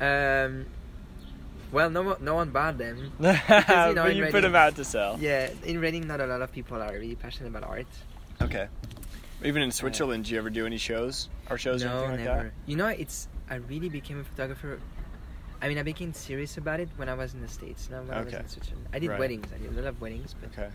Um, 0.00 0.66
well, 1.70 1.90
no, 1.90 2.02
one- 2.02 2.24
no 2.24 2.34
one 2.34 2.50
bought 2.50 2.78
them. 2.78 3.12
but 3.20 4.10
in 4.10 4.16
you 4.16 4.26
put 4.26 4.42
them 4.42 4.54
out 4.56 4.76
to 4.76 4.84
sell. 4.84 5.16
Yeah, 5.20 5.50
in 5.64 5.80
Reading, 5.80 6.06
not 6.06 6.20
a 6.20 6.26
lot 6.26 6.42
of 6.42 6.52
people 6.52 6.80
are 6.82 6.92
really 6.92 7.14
passionate 7.14 7.48
about 7.48 7.64
art. 7.64 7.86
Okay. 8.40 8.68
Even 9.44 9.62
in 9.62 9.70
Switzerland, 9.72 10.24
do 10.26 10.32
you 10.32 10.38
ever 10.38 10.50
do 10.50 10.66
any 10.66 10.78
shows? 10.78 11.28
Art 11.48 11.60
shows 11.60 11.82
or 11.82 11.88
no, 11.88 12.04
anything 12.04 12.26
like 12.26 12.36
never. 12.36 12.52
You 12.66 12.76
know, 12.76 12.86
it's 12.88 13.28
I 13.50 13.56
really 13.56 13.88
became 13.88 14.20
a 14.20 14.24
photographer. 14.24 14.78
I 15.60 15.68
mean, 15.68 15.78
I 15.78 15.82
became 15.82 16.12
serious 16.12 16.56
about 16.56 16.80
it 16.80 16.88
when 16.96 17.08
I 17.08 17.14
was 17.14 17.34
in 17.34 17.40
the 17.40 17.48
states. 17.48 17.88
Not 17.90 18.04
when 18.06 18.16
I 18.16 18.22
was 18.24 18.32
Okay. 18.34 18.42
in 18.42 18.48
Switzerland. 18.48 18.86
I 18.92 18.98
did 18.98 19.10
Right. 19.10 19.18
weddings. 19.18 19.46
I 19.54 19.58
did 19.58 19.70
a 19.72 19.80
lot 19.80 19.86
of 19.88 20.00
weddings, 20.00 20.34
but? 20.40 20.50
Okay. 20.52 20.70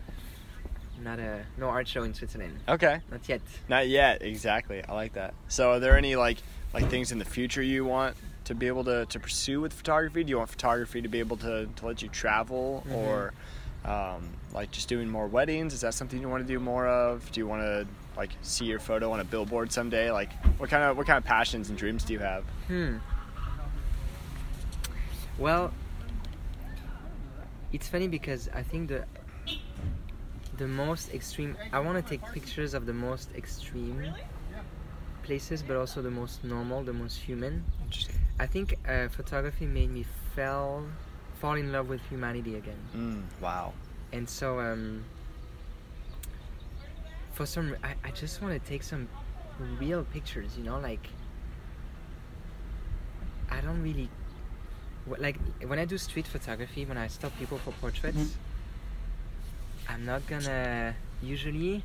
Not 1.04 1.20
a 1.20 1.44
no 1.58 1.68
art 1.68 1.88
show 1.88 2.04
in 2.04 2.14
Switzerland. 2.14 2.60
Okay. 2.68 3.00
Not 3.12 3.28
yet. 3.30 3.42
Not 3.70 3.88
yet, 3.88 4.22
exactly. 4.22 4.84
I 4.88 4.94
like 4.94 5.14
that. 5.14 5.34
So, 5.48 5.72
are 5.74 5.80
there 5.80 5.98
any 5.98 6.16
like 6.16 6.38
like 6.74 6.90
things 6.90 7.12
in 7.12 7.20
the 7.20 7.26
future 7.26 7.62
you 7.62 7.86
want 7.86 8.16
to 8.46 8.56
be 8.56 8.68
able 8.68 8.84
to, 8.86 9.06
to 9.08 9.20
pursue 9.20 9.62
with 9.62 9.74
photography? 9.74 10.24
Do 10.24 10.30
you 10.30 10.38
want 10.38 10.50
photography 10.50 11.02
to 11.02 11.08
be 11.08 11.20
able 11.20 11.38
to, 11.38 11.68
to 11.76 11.86
let 11.86 12.02
you 12.02 12.10
travel, 12.10 12.84
Mhm. 12.88 12.96
or 12.96 13.34
um, 13.86 14.30
like 14.54 14.72
just 14.72 14.88
doing 14.90 15.10
more 15.10 15.28
weddings? 15.28 15.74
Is 15.74 15.82
that 15.82 15.94
something 15.94 16.20
you 16.20 16.30
want 16.30 16.46
to 16.46 16.54
do 16.54 16.60
more 16.60 16.88
of? 16.88 17.30
Do 17.32 17.40
you 17.40 17.48
want 17.48 17.62
to 17.64 17.88
like 18.18 18.32
see 18.42 18.66
your 18.66 18.80
photo 18.80 19.12
on 19.12 19.20
a 19.20 19.24
billboard 19.24 19.72
someday? 19.72 20.12
Like, 20.12 20.32
what 20.60 20.70
kind 20.70 20.84
of 20.84 20.98
what 20.98 21.06
kind 21.08 21.18
of 21.18 21.24
passions 21.26 21.70
and 21.70 21.78
dreams 21.78 22.04
do 22.04 22.14
you 22.14 22.20
have? 22.20 22.44
Hmm. 22.68 22.98
Well, 25.38 25.72
it's 27.72 27.88
funny 27.88 28.08
because 28.08 28.50
I 28.54 28.64
think 28.64 28.90
the 28.90 29.06
the 30.58 30.68
most 30.68 31.14
extreme. 31.14 31.56
I 31.72 31.80
want 31.80 32.04
to 32.04 32.08
take 32.10 32.22
pictures 32.34 32.74
of 32.74 32.86
the 32.86 32.94
most 32.94 33.30
extreme 33.36 34.14
places, 35.24 35.62
but 35.62 35.76
also 35.76 36.02
the 36.02 36.12
most 36.12 36.44
normal, 36.44 36.84
the 36.84 36.94
most 36.94 37.18
human. 37.18 37.64
Interesting. 37.84 38.16
I 38.40 38.46
think 38.48 38.76
uh, 38.88 39.08
photography 39.10 39.66
made 39.66 39.90
me 39.92 40.06
fell 40.36 40.84
fall 41.40 41.54
in 41.56 41.72
love 41.72 41.88
with 41.90 42.02
humanity 42.10 42.56
again, 42.56 42.80
Mm, 42.96 43.22
wow. 43.42 43.74
and 44.12 44.28
so 44.28 44.60
um, 44.60 45.04
for 47.34 47.46
some, 47.46 47.76
I, 47.84 47.94
I 48.04 48.12
just 48.12 48.42
want 48.42 48.54
to 48.62 48.70
take 48.70 48.82
some 48.84 49.08
real 49.80 50.04
pictures. 50.06 50.58
You 50.58 50.64
know, 50.64 50.80
like 50.80 51.08
I 53.52 53.62
don't 53.62 53.82
really 53.82 54.10
like 55.20 55.38
when 55.66 55.80
I 55.80 55.86
do 55.86 55.98
street 55.98 56.28
photography. 56.28 56.86
When 56.86 56.98
I 56.98 57.08
stop 57.08 57.38
people 57.38 57.58
for 57.60 57.72
portraits, 57.74 58.18
Mhm. 58.18 58.30
I'm 59.90 60.06
not 60.06 60.26
gonna 60.28 60.96
usually. 61.22 61.84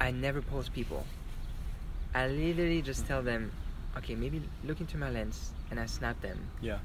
I 0.00 0.10
never 0.10 0.40
pose 0.42 0.68
people. 0.68 1.04
I 2.14 2.26
literally 2.26 2.82
just 2.82 3.06
tell 3.06 3.22
them, 3.22 3.52
okay, 3.98 4.14
maybe 4.14 4.42
look 4.64 4.80
into 4.80 4.96
my 4.96 5.10
lens, 5.10 5.52
and 5.70 5.78
I 5.78 5.86
snap 5.86 6.20
them. 6.20 6.38
Yeah. 6.60 6.78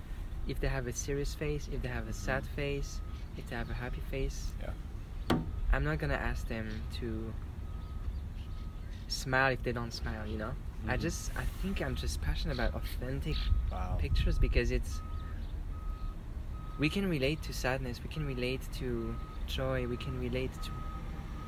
If 0.48 0.60
they 0.60 0.68
have 0.68 0.86
a 0.88 0.94
serious 0.94 1.34
face, 1.34 1.68
if 1.72 1.82
they 1.82 1.88
have 1.88 2.08
a 2.08 2.13
sad 2.13 2.44
face, 2.56 3.00
if 3.38 3.50
they 3.50 3.56
have 3.56 3.70
a 3.70 3.74
happy 3.74 4.01
face, 4.12 4.51
Yeah. 4.62 4.72
I'm 5.74 5.84
not 5.84 5.98
gonna 5.98 6.13
ask 6.13 6.48
them 6.48 6.70
to 7.00 7.34
smile 9.08 9.54
if 9.54 9.63
they 9.63 9.72
don't 9.72 9.92
smile. 9.92 10.27
You 10.27 10.38
know, 10.38 10.51
I 10.88 10.98
Mhm. 10.98 11.01
just 11.01 11.32
I 11.36 11.46
think 11.62 11.82
I'm 11.82 11.96
just 11.96 12.22
passionate 12.22 12.54
about 12.54 12.75
authentic 12.75 13.38
Wow. 13.72 13.98
pictures 14.00 14.38
because 14.38 14.72
it's 14.72 15.01
we 16.77 16.89
can 16.89 17.10
relate 17.10 17.41
to 17.44 17.53
sadness, 17.53 18.01
we 18.03 18.10
can 18.10 18.25
relate 18.25 18.62
to 18.79 19.15
joy, 19.48 19.88
we 19.88 19.98
can 19.98 20.20
relate 20.20 20.51
to 20.63 20.72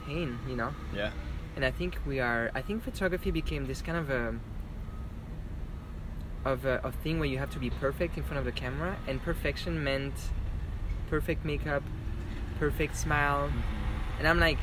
pain. 0.06 0.40
You 0.50 0.56
know, 0.56 0.74
Yeah. 0.94 1.12
and 1.56 1.66
I 1.66 1.72
think 1.72 1.98
we 2.06 2.20
are. 2.20 2.52
I 2.56 2.62
think 2.62 2.84
photography 2.84 3.32
became 3.32 3.66
this 3.68 3.82
kind 3.82 3.98
of 3.98 4.10
a 4.10 4.36
of 6.46 6.66
a, 6.66 6.80
a 6.84 6.92
thing 6.92 7.20
where 7.20 7.28
you 7.28 7.38
have 7.38 7.50
to 7.52 7.60
be 7.60 7.70
perfect 7.70 8.18
in 8.18 8.24
front 8.24 8.40
of 8.40 8.46
the 8.46 8.52
camera, 8.52 8.96
and 9.08 9.22
perfection 9.22 9.84
meant 9.84 10.14
perfect 11.10 11.44
makeup, 11.44 11.84
perfect 12.60 12.96
smile, 12.96 13.48
mm-hmm. 13.48 14.20
and 14.20 14.28
I'm 14.28 14.40
like, 14.40 14.58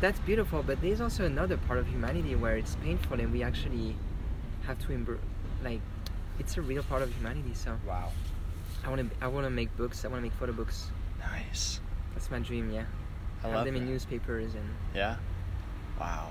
that's 0.00 0.20
beautiful, 0.20 0.62
but 0.62 0.80
there's 0.80 1.00
also 1.00 1.24
another 1.24 1.58
part 1.58 1.78
of 1.78 1.86
humanity 1.88 2.34
where 2.34 2.56
it's 2.56 2.76
painful, 2.76 3.20
and 3.20 3.30
we 3.32 3.42
actually 3.42 3.96
have 4.66 4.78
to 4.86 4.92
embrace, 4.92 5.20
like, 5.62 5.80
it's 6.38 6.56
a 6.56 6.62
real 6.62 6.82
part 6.84 7.02
of 7.02 7.12
humanity. 7.14 7.52
So 7.54 7.76
Wow. 7.86 8.12
I 8.84 8.88
want 8.88 9.10
to, 9.10 9.16
I 9.24 9.28
want 9.28 9.46
to 9.46 9.50
make 9.50 9.74
books. 9.76 10.04
I 10.04 10.08
want 10.08 10.18
to 10.20 10.22
make 10.22 10.32
photo 10.32 10.52
books. 10.52 10.90
Nice. 11.18 11.80
That's 12.14 12.30
my 12.30 12.38
dream. 12.38 12.70
Yeah, 12.72 12.84
I 13.42 13.46
have 13.48 13.56
love 13.56 13.64
them 13.66 13.76
in 13.76 13.86
newspapers 13.86 14.54
and. 14.54 14.68
Yeah. 14.94 15.16
Wow. 15.98 16.30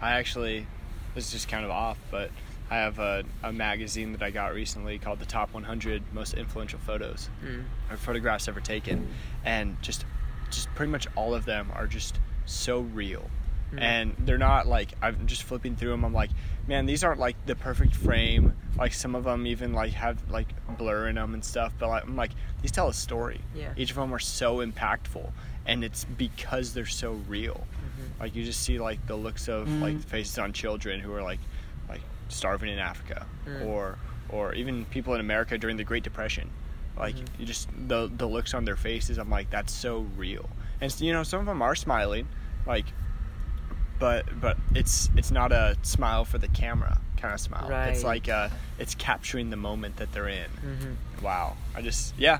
I 0.00 0.12
actually, 0.12 0.66
this 1.14 1.26
is 1.26 1.32
just 1.32 1.48
kind 1.48 1.64
of 1.64 1.70
off, 1.70 1.98
but 2.10 2.30
I 2.70 2.76
have 2.76 2.98
a, 2.98 3.24
a 3.42 3.52
magazine 3.52 4.12
that 4.12 4.22
I 4.22 4.30
got 4.30 4.54
recently 4.54 4.98
called 4.98 5.18
the 5.18 5.24
Top 5.26 5.52
100 5.54 6.02
Most 6.12 6.34
Influential 6.34 6.78
Photos 6.78 7.30
Mm. 7.44 7.64
or 7.90 7.96
photographs 7.96 8.46
ever 8.48 8.60
taken, 8.60 9.08
and 9.44 9.80
just, 9.82 10.04
just 10.50 10.68
pretty 10.74 10.92
much 10.92 11.06
all 11.16 11.34
of 11.34 11.46
them 11.46 11.70
are 11.74 11.86
just 11.86 12.18
so 12.44 12.80
real. 12.80 13.30
Mm. 13.72 13.80
And 13.82 14.16
they're 14.20 14.38
not 14.38 14.66
like 14.66 14.92
I'm 15.02 15.26
just 15.26 15.42
flipping 15.42 15.76
through 15.76 15.90
them. 15.90 16.04
I'm 16.04 16.14
like, 16.14 16.30
man, 16.66 16.86
these 16.86 17.04
aren't 17.04 17.20
like 17.20 17.36
the 17.46 17.54
perfect 17.54 17.94
frame. 17.94 18.54
Like 18.78 18.92
some 18.94 19.14
of 19.14 19.24
them 19.24 19.46
even 19.46 19.72
like 19.72 19.92
have 19.92 20.18
like 20.30 20.48
blur 20.78 21.08
in 21.08 21.16
them 21.16 21.34
and 21.34 21.44
stuff. 21.44 21.72
But 21.78 21.88
like, 21.88 22.04
I'm 22.04 22.16
like, 22.16 22.30
these 22.62 22.70
tell 22.72 22.88
a 22.88 22.94
story. 22.94 23.40
Yeah. 23.54 23.72
Each 23.76 23.90
of 23.90 23.96
them 23.96 24.14
are 24.14 24.18
so 24.18 24.58
impactful, 24.58 25.30
and 25.66 25.84
it's 25.84 26.04
because 26.04 26.72
they're 26.72 26.86
so 26.86 27.12
real 27.28 27.66
Mhm. 27.78 28.20
like 28.20 28.34
you 28.34 28.44
just 28.44 28.62
see 28.62 28.78
like 28.78 29.06
the 29.06 29.16
looks 29.16 29.48
of 29.48 29.66
Mm-hmm. 29.68 29.82
like 29.82 30.00
faces 30.00 30.38
on 30.38 30.52
children 30.52 31.00
who 31.00 31.12
are 31.12 31.22
like 31.22 31.40
like 31.88 32.00
starving 32.28 32.70
in 32.70 32.78
Africa 32.78 33.26
Mm. 33.46 33.66
or 33.66 33.98
or 34.30 34.54
even 34.54 34.84
people 34.86 35.14
in 35.14 35.20
America 35.20 35.56
during 35.58 35.76
the 35.76 35.84
Great 35.84 36.02
Depression 36.04 36.48
like 36.96 37.16
Mhm. 37.16 37.26
you 37.38 37.46
just 37.46 37.68
the 37.88 38.10
the 38.16 38.26
looks 38.26 38.54
on 38.54 38.64
their 38.64 38.76
faces 38.76 39.18
I'm 39.18 39.30
like 39.30 39.50
that's 39.50 39.72
so 39.72 40.06
real 40.16 40.48
and 40.80 40.94
you 41.00 41.12
know 41.12 41.22
some 41.22 41.40
of 41.40 41.46
them 41.46 41.60
are 41.62 41.74
smiling 41.74 42.28
like 42.66 42.86
but 43.98 44.26
but 44.40 44.56
it's 44.74 45.10
it's 45.16 45.30
not 45.30 45.52
a 45.52 45.76
smile 45.82 46.24
for 46.24 46.38
the 46.38 46.48
camera 46.48 47.00
kind 47.16 47.34
of 47.34 47.40
smile 47.40 47.68
Right. 47.68 47.88
it's 47.88 48.04
like 48.04 48.28
uh 48.28 48.48
it's 48.78 48.94
capturing 48.94 49.50
the 49.50 49.56
moment 49.56 49.96
that 49.96 50.12
they're 50.12 50.28
in 50.28 50.50
Mhm. 50.64 51.22
wow 51.22 51.56
I 51.74 51.82
just 51.82 52.14
yeah 52.18 52.38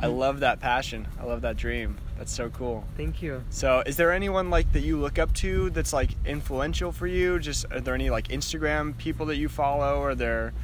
I 0.00 0.06
love 0.08 0.40
that 0.40 0.60
passion 0.60 1.06
I 1.20 1.24
love 1.24 1.42
that 1.42 1.56
dream 1.56 1.96
that's 2.18 2.32
so 2.32 2.48
cool 2.50 2.84
Thank 2.96 3.22
you. 3.22 3.44
so, 3.50 3.82
is 3.86 3.96
there 3.96 4.10
anyone 4.12 4.50
like 4.50 4.72
that 4.72 4.80
you 4.80 4.98
look 4.98 5.18
up 5.18 5.32
to 5.34 5.70
that's 5.70 5.92
like 5.92 6.10
influential 6.24 6.90
for 6.92 7.06
you? 7.06 7.38
Just 7.38 7.66
are 7.70 7.80
there 7.80 7.94
any 7.94 8.08
like 8.10 8.28
Instagram 8.28 8.96
people 8.96 9.26
that 9.26 9.36
you 9.36 9.48
follow? 9.50 10.02
Are 10.02 10.14
there 10.14 10.54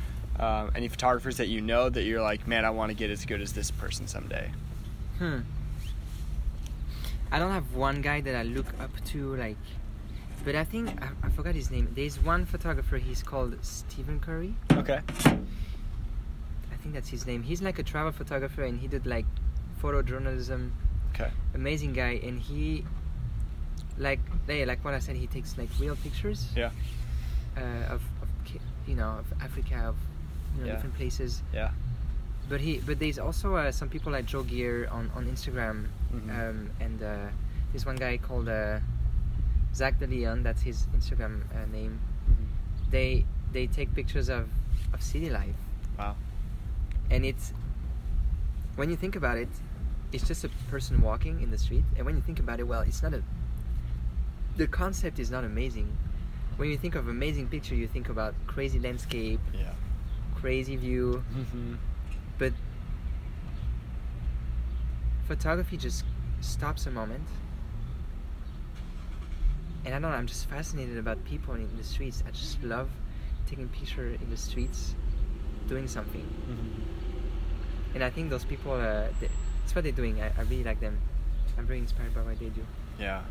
um, 0.41 0.71
any 0.75 0.89
photographers 0.89 1.37
that 1.37 1.49
you 1.49 1.61
know 1.61 1.91
that 1.91 2.05
you're 2.05 2.23
like, 2.23 2.47
man, 2.49 2.65
I 2.65 2.71
want 2.71 2.89
to 2.91 2.95
get 2.97 3.11
as 3.11 3.27
good 3.27 3.43
as 3.43 3.53
this 3.53 3.71
person 3.71 4.07
someday? 4.09 4.51
Hmm. 5.19 5.41
I 7.31 7.39
don't 7.39 7.53
have 7.53 7.75
one 7.75 8.01
guy 8.01 8.21
that 8.23 8.35
I 8.35 8.43
look 8.43 8.67
up 8.81 8.91
to, 9.07 9.37
like, 9.37 9.57
but 10.45 10.55
I 10.55 10.65
think 10.65 10.91
I, 11.03 11.09
I 11.23 11.29
forgot 11.31 11.55
his 11.55 11.71
name. 11.71 11.89
There's 11.95 12.19
one 12.19 12.45
photographer. 12.47 12.97
He's 12.99 13.23
called 13.23 13.57
Stephen 13.63 14.21
Curry. 14.21 14.55
Okay. 14.73 15.01
I 15.25 16.77
think 16.83 16.95
that's 16.95 17.09
his 17.09 17.27
name. 17.27 17.43
He's 17.43 17.63
like 17.63 17.79
a 17.79 17.83
travel 17.83 18.13
photographer, 18.13 18.63
and 18.65 18.79
he 18.81 18.89
did 18.89 19.07
like 19.07 19.27
photojournalism. 19.83 20.71
Okay. 21.15 21.31
Amazing 21.55 21.93
guy, 21.93 22.21
and 22.23 22.41
he, 22.41 22.85
like, 23.99 24.21
yeah, 24.49 24.65
like 24.65 24.85
what 24.85 24.95
I 24.95 24.99
said, 24.99 25.17
he 25.17 25.27
takes 25.27 25.57
like 25.59 25.69
real 25.79 25.97
pictures. 25.97 26.49
Yeah. 26.57 26.71
Uh, 27.57 27.61
of, 27.95 28.03
of 28.23 28.29
you 28.87 28.95
know 28.97 29.11
of 29.21 29.27
Africa, 29.43 29.77
of 29.89 29.97
you 30.57 30.63
know 30.63 30.67
Yeah. 30.69 30.73
different 30.75 30.97
places. 30.97 31.43
Yeah. 31.53 31.71
But 32.49 32.61
he, 32.61 32.79
but 32.79 32.99
there's 32.99 33.19
also 33.19 33.55
uh, 33.57 33.71
some 33.71 33.89
people 33.89 34.11
like 34.13 34.27
Joe 34.27 34.43
Gear 34.43 34.89
on 34.91 35.11
on 35.15 35.27
Instagram, 35.27 35.87
Mhm. 36.13 36.31
um, 36.51 36.71
and 36.81 37.03
uh, 37.03 37.29
there's 37.73 37.87
one 37.87 37.97
guy 37.97 38.17
called 38.17 38.49
uh, 38.49 38.81
Zach 39.75 39.99
De 39.99 40.07
Leon. 40.07 40.43
That's 40.43 40.63
his 40.63 40.87
Instagram 40.97 41.43
uh, 41.55 41.67
name. 41.73 42.01
They 42.91 43.25
they 43.53 43.67
take 43.67 43.95
pictures 43.95 44.29
of 44.29 44.49
of 44.93 45.03
city 45.03 45.31
life, 45.31 45.57
Wow. 45.99 46.17
and 47.11 47.25
it's 47.25 47.53
when 48.77 48.91
you 48.91 48.97
think 48.97 49.17
about 49.17 49.39
it, 49.39 49.49
it's 50.13 50.27
just 50.27 50.45
a 50.45 50.51
person 50.71 51.01
walking 51.01 51.41
in 51.43 51.51
the 51.51 51.59
street. 51.59 51.85
And 51.97 52.05
when 52.07 52.17
you 52.17 52.23
think 52.23 52.39
about 52.41 52.61
it, 52.61 52.65
well, 52.65 52.81
it's 52.83 53.03
not 53.03 53.15
a. 53.15 53.23
The 54.57 54.67
concept 54.67 55.19
is 55.19 55.31
not 55.31 55.45
amazing, 55.45 55.89
when 56.59 56.69
you 56.71 56.77
think 56.77 56.95
of 56.95 57.09
amazing 57.09 57.49
picture, 57.49 57.75
you 57.75 57.87
think 57.89 58.09
about 58.11 58.35
crazy 58.47 58.79
landscape, 58.79 59.41
Yeah. 59.55 59.73
crazy 60.35 60.77
view, 60.77 61.25
Mm-hmm. 61.35 61.75
but 62.39 62.53
photography 65.27 65.77
just 65.77 66.05
stops 66.41 66.87
a 66.87 66.91
moment. 66.91 67.27
And 69.85 69.95
I 69.95 69.99
don't 69.99 70.11
know, 70.11 70.17
I'm 70.17 70.27
just 70.27 70.49
fascinated 70.49 70.97
about 70.99 71.25
people 71.25 71.55
in 71.55 71.69
the 71.77 71.85
streets. 71.85 72.23
I 72.27 72.31
just 72.31 72.63
love 72.63 72.89
taking 73.47 73.69
picture 73.69 74.07
in 74.07 74.31
the 74.31 74.37
streets, 74.37 74.95
doing 75.69 75.89
something. 75.89 76.23
Mm-hmm. 76.23 77.95
And 77.95 78.05
I 78.05 78.11
think 78.11 78.31
those 78.31 78.45
people, 78.45 78.73
uh, 78.73 79.09
they, 79.21 79.29
it's 79.65 79.75
what 79.75 79.85
they're 79.85 79.93
doing. 79.93 80.21
I, 80.21 80.29
I 80.39 80.43
really 80.43 80.65
like 80.65 80.81
them. 80.81 80.99
I'm 81.59 81.67
very 81.67 81.81
inspired 81.81 82.15
by 82.15 82.23
what 82.23 82.39
they 82.39 82.47
do. 82.47 82.65
Yeah. 82.99 83.23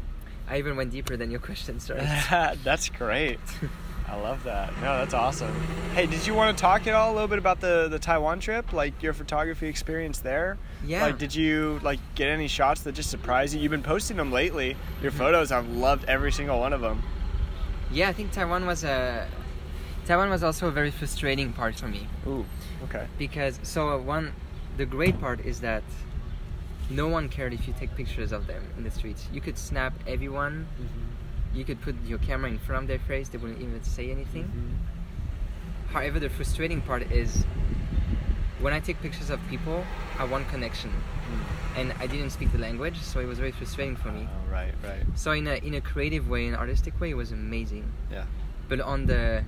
I 0.48 0.58
even 0.58 0.76
went 0.76 0.92
deeper 0.92 1.16
than 1.18 1.32
your 1.32 1.40
question, 1.50 1.80
sorry. 1.80 2.02
that's 2.64 2.90
great. 2.90 3.40
I 4.12 4.16
love 4.20 4.44
that. 4.44 4.74
No, 4.82 4.98
that's 4.98 5.14
awesome. 5.14 5.54
Hey, 5.94 6.06
did 6.06 6.28
you 6.28 6.34
want 6.34 6.58
to 6.58 6.62
talk 6.62 6.86
at 6.86 6.94
all 6.94 7.12
a 7.12 7.14
little 7.14 7.30
bit 7.30 7.38
about 7.40 7.62
the 7.62 7.88
the 7.90 7.98
Taiwan 7.98 8.42
trip, 8.42 8.74
like 8.74 9.02
your 9.02 9.14
photography 9.14 9.68
experience 9.68 10.20
there? 10.20 10.58
yeah. 10.86 11.04
Like, 11.04 11.18
did 11.18 11.34
you 11.34 11.80
like 11.82 12.00
get 12.16 12.28
any 12.28 12.50
shots 12.50 12.82
that 12.82 12.92
just 12.94 13.10
surprised 13.10 13.54
you? 13.54 13.62
You've 13.62 13.72
been 13.72 13.82
posting 13.82 14.18
them 14.18 14.30
lately. 14.32 14.76
Your 15.02 15.12
photos, 15.12 15.52
I've 15.54 15.70
loved 15.70 16.04
every 16.10 16.32
single 16.34 16.60
one 16.60 16.74
of 16.74 16.82
them. 16.82 17.02
yeah, 17.90 18.10
I 18.10 18.14
think 18.14 18.32
Taiwan 18.34 18.66
was 18.66 18.84
a. 18.84 19.28
Taiwan 20.06 20.30
was 20.30 20.44
also 20.44 20.68
a 20.68 20.72
very 20.72 20.92
frustrating 20.92 21.54
part 21.54 21.76
for 21.76 21.88
me 21.88 22.08
Ooh. 22.28 22.44
Okay. 22.86 23.06
because 23.20 23.60
so 23.64 23.90
uh, 23.90 23.98
one, 23.98 24.34
the 24.76 24.86
great 24.86 25.22
part 25.22 25.40
is 25.46 25.62
that 25.62 25.84
no 26.90 27.08
one 27.08 27.30
cared 27.30 27.54
if 27.54 27.66
you 27.68 27.74
take 27.80 27.96
pictures 27.96 28.32
of 28.34 28.48
them 28.48 28.64
in 28.78 28.84
the 28.84 28.92
streets. 28.92 29.28
You 29.32 29.40
could 29.40 29.58
snap 29.58 29.94
everyone. 30.08 30.68
You 31.54 31.66
could 31.66 31.82
put 31.82 31.96
your 32.06 32.20
camera 32.20 32.50
in 32.50 32.60
front 32.60 32.84
of 32.84 32.88
their 32.88 33.00
face. 33.00 33.30
They 33.30 33.38
wouldn't 33.38 33.62
even 33.62 33.84
say 33.84 34.10
anything. 34.12 34.44
Mm-hmm. 34.46 35.94
However, 35.94 36.20
the 36.20 36.30
frustrating 36.30 36.82
part 36.82 37.12
is 37.12 37.44
when 38.62 38.74
I 38.74 38.80
take 38.80 39.02
pictures 39.02 39.30
of 39.30 39.40
people, 39.50 39.84
I 40.18 40.24
want 40.24 40.48
connection, 40.50 40.92
and 41.76 41.94
I 42.00 42.08
didn't 42.08 42.30
speak 42.30 42.52
the 42.52 42.60
language, 42.60 42.98
so 43.02 43.20
it 43.20 43.26
was 43.26 43.40
very 43.40 43.52
frustrating 43.52 43.96
for 43.96 44.10
me. 44.10 44.28
Oh, 44.30 44.52
right. 44.52 44.74
Right. 44.84 45.04
So 45.16 45.32
in 45.32 45.48
a 45.48 45.56
in 45.56 45.74
a 45.74 45.82
creative 45.82 46.30
way, 46.30 46.48
in 46.48 46.54
an 46.54 46.60
artistic 46.60 47.00
way, 47.02 47.10
it 47.10 47.16
was 47.18 47.32
amazing. 47.32 47.92
Yeah. 48.12 48.26
But 48.70 48.80
on 48.80 49.08
the 49.08 49.44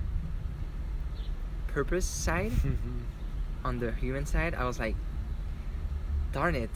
purpose 1.68 2.04
side, 2.04 2.52
on 3.64 3.78
the 3.78 3.92
human 3.92 4.26
side, 4.26 4.54
I 4.54 4.64
was 4.64 4.78
like, 4.78 4.96
darn 6.32 6.54
it, 6.54 6.70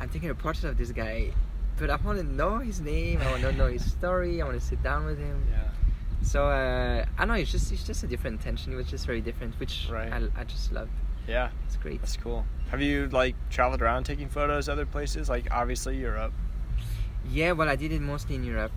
I'm 0.00 0.08
taking 0.08 0.30
a 0.30 0.34
portrait 0.34 0.70
of 0.70 0.78
this 0.78 0.92
guy, 0.92 1.32
but 1.80 1.90
I 1.90 1.96
want 1.96 2.18
to 2.18 2.24
know 2.24 2.58
his 2.58 2.80
name. 2.80 3.20
I 3.22 3.30
want 3.30 3.42
to 3.42 3.52
know 3.52 3.66
his 3.66 3.84
story. 3.90 4.40
I 4.40 4.44
want 4.44 4.60
to 4.60 4.64
sit 4.64 4.82
down 4.82 5.06
with 5.06 5.18
him. 5.18 5.46
Yeah. 5.50 5.62
So 6.22 6.46
uh, 6.46 7.06
I 7.18 7.24
know 7.24 7.34
it's 7.34 7.50
just 7.50 7.72
it's 7.72 7.82
just 7.84 8.04
a 8.04 8.06
different 8.06 8.36
intention. 8.38 8.72
It 8.72 8.76
was 8.76 8.86
just 8.86 9.06
very 9.06 9.20
different, 9.22 9.58
which 9.58 9.88
Right. 9.90 10.12
I, 10.12 10.28
I 10.40 10.44
just 10.44 10.70
loved. 10.72 10.92
Yeah. 11.26 11.48
It's 11.66 11.76
great. 11.76 12.00
That's 12.00 12.16
cool. 12.16 12.44
Have 12.70 12.82
you 12.82 13.08
like 13.08 13.34
traveled 13.50 13.82
around 13.82 14.04
taking 14.04 14.28
photos 14.28 14.68
other 14.68 14.86
places? 14.86 15.28
Like 15.28 15.48
obviously 15.50 15.96
Europe. 15.96 16.32
Yeah, 17.28 17.52
well, 17.52 17.68
I 17.68 17.76
did 17.76 17.92
it 17.92 18.00
mostly 18.00 18.34
in 18.36 18.44
Europe, 18.44 18.72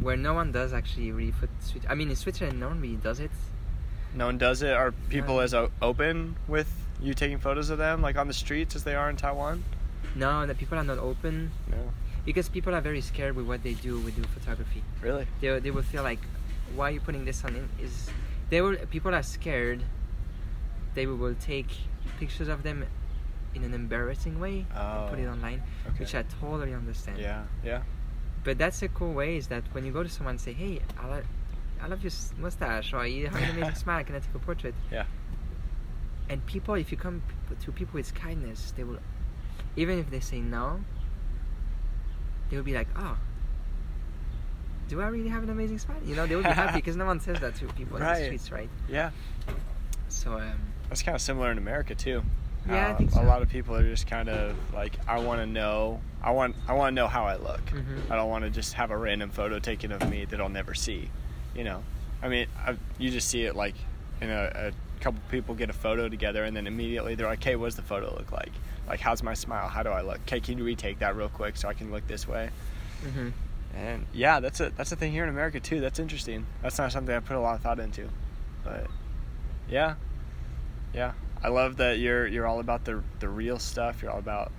where 0.00 0.16
no 0.16 0.32
one 0.34 0.52
does 0.52 0.72
actually 0.72 1.10
really 1.12 1.32
put. 1.32 1.50
Switch- 1.60 1.82
I 1.88 1.94
mean, 1.94 2.10
in 2.10 2.16
Switzerland, 2.16 2.58
no 2.60 2.68
one 2.68 2.80
really 2.80 2.96
does 2.96 3.20
it. 3.20 3.30
No 4.14 4.26
one 4.26 4.38
does 4.38 4.62
it. 4.62 4.72
Are 4.72 4.92
people 5.10 5.36
No. 5.36 5.40
as 5.40 5.52
o- 5.54 5.70
open 5.82 6.36
with 6.48 6.70
you 7.00 7.12
taking 7.14 7.38
photos 7.38 7.68
of 7.70 7.78
them, 7.78 8.00
like 8.00 8.16
on 8.16 8.26
the 8.26 8.32
streets, 8.34 8.74
as 8.74 8.84
they 8.84 8.94
are 8.94 9.10
in 9.10 9.16
Taiwan? 9.16 9.64
No, 10.14 10.46
the 10.46 10.54
people 10.54 10.78
are 10.78 10.84
not 10.84 10.98
open 10.98 11.50
No. 11.70 11.92
Because 12.28 12.46
people 12.50 12.74
are 12.76 12.82
very 12.82 13.00
scared 13.00 13.34
with 13.34 13.46
what 13.46 13.62
they 13.62 13.72
do. 13.72 13.92
with 14.04 14.14
do 14.20 14.24
photography. 14.36 14.82
Really? 15.00 15.26
They 15.40 15.48
they 15.64 15.70
will 15.76 15.86
feel 15.92 16.02
like, 16.10 16.20
why 16.76 16.84
are 16.88 16.94
you 16.96 17.00
putting 17.00 17.24
this 17.24 17.42
on? 17.44 17.56
In? 17.56 17.66
Is 17.80 17.94
they 18.50 18.60
will 18.60 18.76
people 18.96 19.14
are 19.14 19.22
scared. 19.36 19.80
They 20.94 21.06
will 21.06 21.34
take 21.52 21.70
pictures 22.20 22.48
of 22.48 22.62
them 22.68 22.84
in 23.54 23.62
an 23.64 23.72
embarrassing 23.72 24.36
way 24.44 24.66
and 24.76 25.10
put 25.10 25.18
it 25.18 25.26
Oh, 25.26 25.32
online, 25.36 25.62
Okay. 25.88 26.00
which 26.04 26.14
I 26.14 26.22
totally 26.40 26.74
understand. 26.74 27.16
Yeah. 27.18 27.44
Yeah. 27.64 27.80
But 28.44 28.58
that's 28.58 28.82
a 28.82 28.88
cool 28.88 29.14
way 29.20 29.30
is 29.40 29.48
that 29.48 29.64
when 29.72 29.82
you 29.86 29.92
go 29.98 30.02
to 30.02 30.08
someone 30.16 30.32
and 30.36 30.40
say, 30.40 30.52
hey, 30.52 30.80
I, 31.00 31.04
lo- 31.12 31.28
I 31.82 31.86
love 31.88 32.02
your 32.04 32.12
mustache, 32.44 32.92
or 32.92 33.06
you 33.06 33.26
have 33.28 33.40
an 33.42 33.50
amazing 33.56 33.74
smile, 33.84 34.04
can 34.04 34.16
I 34.16 34.20
take 34.20 34.34
a 34.34 34.38
portrait? 34.50 34.74
Yeah. 34.92 35.06
And 36.28 36.44
people, 36.46 36.74
if 36.74 36.92
you 36.92 36.98
come 36.98 37.22
to 37.64 37.72
people 37.72 37.94
with 37.94 38.14
kindness, 38.14 38.72
they 38.76 38.84
will, 38.84 39.00
even 39.76 39.98
if 39.98 40.10
they 40.10 40.20
say 40.20 40.40
no, 40.40 40.80
they 42.50 42.56
would 42.56 42.64
be 42.64 42.74
like, 42.74 42.88
oh, 42.96 43.16
do 44.88 45.00
I 45.02 45.08
really 45.08 45.28
have 45.28 45.42
an 45.42 45.50
amazing 45.50 45.78
smile? 45.78 45.98
You 46.04 46.16
know, 46.16 46.26
they 46.26 46.34
would 46.34 46.44
be 46.46 46.50
happy 46.50 46.76
because 46.78 46.96
no 46.96 47.04
one 47.04 47.20
says 47.20 47.40
that 47.40 47.54
to 47.56 47.66
people 47.74 47.96
in 47.98 48.02
the 48.02 48.14
streets, 48.24 48.50
right? 48.50 48.70
Yeah. 48.88 49.10
So, 50.08 50.32
um, 50.38 50.58
That's 50.88 51.02
kind 51.02 51.14
of 51.14 51.20
similar 51.20 51.50
in 51.52 51.58
America 51.58 51.94
too. 51.94 52.22
Yeah, 52.66 52.88
I 52.88 52.90
Uh, 52.92 52.96
think 52.96 53.14
a 53.14 53.20
lot 53.22 53.42
of 53.42 53.48
people 53.48 53.76
are 53.76 53.82
just 53.82 54.06
kind 54.06 54.28
of 54.28 54.56
like, 54.72 54.94
I 55.06 55.18
want 55.18 55.40
to 55.40 55.46
know, 55.46 56.00
I 56.22 56.30
want, 56.30 56.56
I 56.66 56.72
want 56.72 56.92
to 56.92 56.94
know 56.94 57.06
how 57.06 57.24
I 57.24 57.36
look. 57.36 57.64
Mhm. 57.66 58.10
I 58.10 58.16
don't 58.16 58.28
want 58.30 58.44
to 58.44 58.50
just 58.50 58.74
have 58.74 58.90
a 58.90 58.96
random 58.96 59.30
photo 59.30 59.58
taken 59.58 59.92
of 59.92 60.08
me 60.08 60.24
that 60.26 60.40
I'll 60.40 60.48
never 60.48 60.74
see. 60.74 61.10
You 61.54 61.64
know, 61.64 61.82
I 62.22 62.28
mean, 62.28 62.46
I, 62.66 62.76
you 62.98 63.10
just 63.10 63.28
see 63.28 63.44
it 63.44 63.54
like 63.56 63.74
in 64.20 64.30
a, 64.30 64.50
a 64.54 64.72
couple 65.00 65.20
people 65.30 65.54
get 65.54 65.70
a 65.70 65.74
photo 65.74 66.08
together, 66.08 66.44
and 66.44 66.56
then 66.56 66.66
immediately 66.66 67.14
they're 67.14 67.26
like, 67.26 67.42
"Hey, 67.42 67.56
what 67.56 67.66
does 67.66 67.76
the 67.76 67.82
photo 67.82 68.14
look 68.14 68.32
like? 68.32 68.52
Like, 68.86 69.00
how's 69.00 69.22
my 69.22 69.34
smile? 69.34 69.68
How 69.68 69.82
do 69.82 69.90
I 69.90 70.02
look? 70.02 70.20
Okay, 70.22 70.40
can 70.40 70.58
you 70.58 70.64
retake 70.64 70.98
that 71.00 71.16
real 71.16 71.28
quick 71.28 71.56
so 71.56 71.68
I 71.68 71.74
can 71.74 71.90
look 71.90 72.06
this 72.06 72.26
way?" 72.26 72.50
mhm. 73.04 73.32
And 73.74 74.06
yeah, 74.12 74.40
that's 74.40 74.60
a 74.60 74.70
that's 74.70 74.92
a 74.92 74.96
thing 74.96 75.12
here 75.12 75.22
in 75.22 75.28
America 75.28 75.60
too. 75.60 75.80
That's 75.80 75.98
interesting. 75.98 76.46
That's 76.62 76.78
not 76.78 76.90
something 76.90 77.14
I 77.14 77.20
put 77.20 77.36
a 77.36 77.40
lot 77.40 77.54
of 77.54 77.62
thought 77.62 77.78
into, 77.78 78.08
but 78.64 78.86
yeah, 79.68 79.94
yeah. 80.94 81.12
I 81.42 81.48
love 81.48 81.76
that 81.76 81.98
you're 81.98 82.26
you're 82.26 82.46
all 82.46 82.60
about 82.60 82.84
the 82.84 83.02
the 83.20 83.28
real 83.28 83.58
stuff. 83.58 84.02
You're 84.02 84.10
all 84.10 84.18
about 84.18 84.50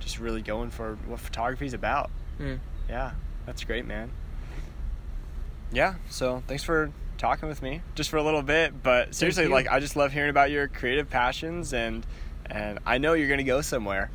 just 0.00 0.18
really 0.18 0.42
going 0.42 0.70
for 0.70 0.96
what 1.06 1.20
photography's 1.20 1.74
about. 1.74 2.10
Mm. 2.40 2.58
Yeah, 2.88 3.12
that's 3.46 3.62
great, 3.62 3.86
man. 3.86 4.10
Yeah, 5.70 5.94
so 6.10 6.42
thanks 6.46 6.64
for 6.64 6.90
talking 7.22 7.48
with 7.48 7.62
me 7.62 7.80
just 7.94 8.10
for 8.10 8.16
a 8.16 8.22
little 8.22 8.42
bit, 8.42 8.82
but 8.82 9.14
seriously, 9.14 9.46
like 9.46 9.68
I 9.68 9.78
just 9.78 9.94
love 9.94 10.12
hearing 10.12 10.28
about 10.30 10.50
your 10.50 10.66
creative 10.66 11.08
passions 11.08 11.72
and 11.72 12.04
and 12.46 12.80
I 12.84 12.98
know 12.98 13.12
you're 13.14 13.28
gonna 13.28 13.44
go 13.44 13.60
somewhere 13.62 14.10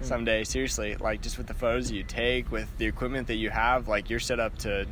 Mm. 0.00 0.04
someday. 0.04 0.44
Seriously, 0.44 0.96
like 0.96 1.22
just 1.22 1.38
with 1.38 1.46
the 1.48 1.54
photos 1.54 1.90
you 1.90 2.02
take, 2.04 2.50
with 2.52 2.68
the 2.78 2.86
equipment 2.86 3.26
that 3.28 3.36
you 3.36 3.50
have, 3.50 3.86
like 3.88 4.10
you're 4.10 4.20
set 4.20 4.38
up 4.40 4.58
to 4.58 4.86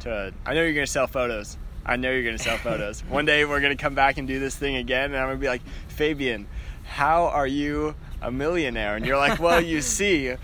to. 0.00 0.32
I 0.46 0.54
know 0.54 0.62
you're 0.62 0.72
gonna 0.74 0.86
sell 0.86 1.06
photos. 1.06 1.56
I 1.84 1.96
know 1.96 2.10
you're 2.10 2.24
gonna 2.24 2.38
sell 2.38 2.56
photos. 2.68 3.00
One 3.04 3.26
day 3.26 3.44
we're 3.44 3.60
gonna 3.60 3.76
come 3.76 3.94
back 3.94 4.16
and 4.18 4.26
do 4.26 4.38
this 4.40 4.56
thing 4.56 4.76
again, 4.76 5.12
and 5.12 5.16
I'm 5.16 5.28
gonna 5.28 5.38
be 5.38 5.46
like, 5.48 5.62
Fabien, 5.88 6.46
how 6.84 7.24
are 7.26 7.46
you 7.46 7.94
a 8.22 8.30
millionaire? 8.30 8.96
And 8.96 9.04
you're 9.06 9.16
like, 9.18 9.38
well, 9.40 9.60
you 9.62 9.80
see, 9.98 10.34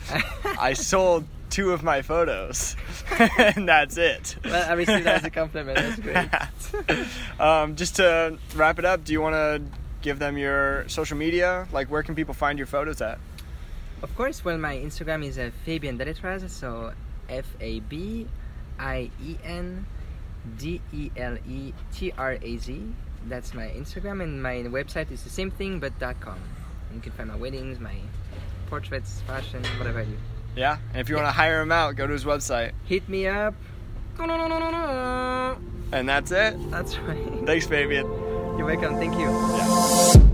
I 0.58 0.72
sold 0.74 1.26
two 1.57 1.73
of 1.73 1.83
my 1.83 2.03
photos, 2.03 2.77
and 3.19 3.66
that's 3.66 3.97
it. 3.97 4.37
Well, 4.45 4.71
I 4.71 4.75
received 4.75 5.05
that 5.07 5.21
as 5.21 5.25
a 5.25 5.31
compliment. 5.31 5.79
That's 5.79 5.99
great. 5.99 7.09
um, 7.40 7.77
just 7.77 7.97
to 7.97 8.37
wrap 8.55 8.79
it 8.79 8.85
up, 8.85 9.05
do 9.05 9.14
you 9.14 9.23
want 9.23 9.37
to 9.37 9.62
give 10.03 10.19
them 10.19 10.37
your 10.37 10.87
social 10.87 11.16
media? 11.16 11.66
Like, 11.73 11.90
where 11.90 12.03
can 12.03 12.14
people 12.14 12.35
find 12.35 12.59
your 12.59 12.66
photos 12.66 13.01
at? 13.01 13.19
Of 14.03 14.14
course, 14.16 14.45
well, 14.45 14.59
my 14.59 14.77
Instagram 14.77 15.25
is 15.25 15.38
uh, 15.38 15.51
Fabien 15.64 15.97
Deletraz, 15.97 16.47
so 16.51 16.92
F 17.31 17.47
A 17.59 17.81
B 17.81 18.27
I 18.79 19.11
E 19.25 19.38
N 19.42 19.87
D 20.59 20.83
E 20.92 21.11
L 21.16 21.38
E 21.49 21.73
T 21.95 22.12
R 22.19 22.37
A 22.42 22.57
Z. 22.59 22.83
That's 23.29 23.55
my 23.55 23.69
Instagram, 23.69 24.23
and 24.23 24.42
my 24.42 24.57
website 24.64 25.11
is 25.11 25.23
the 25.23 25.31
same 25.31 25.51
thing 25.51 25.81
but 25.81 25.99
.com. 26.21 26.38
You 26.92 27.01
can 27.01 27.12
find 27.12 27.31
my 27.31 27.37
weddings, 27.37 27.81
my 27.81 27.97
portraits, 28.66 29.23
fashion, 29.23 29.64
whatever 29.79 30.01
I 30.01 30.05
do. 30.05 30.19
Yeah, 30.57 30.79
and 30.92 31.01
if 31.01 31.09
you 31.11 31.16
want 31.16 31.29
to 31.29 31.33
hire 31.33 31.61
him 31.61 31.71
out, 31.71 31.97
go 31.97 32.07
to 32.07 32.12
his 32.12 32.25
website. 32.25 32.73
Hit 32.87 33.09
me 33.09 33.27
up. 33.27 33.55
And 35.92 36.09
that's 36.09 36.33
it. 36.33 36.71
That's 36.71 36.99
right. 36.99 37.47
Thanks, 37.47 37.66
Fabien. 37.66 38.07
You're 38.57 38.64
welcome. 38.64 38.97
Thank 38.97 39.14
you. 39.14 39.31
Yeah. 39.31 40.25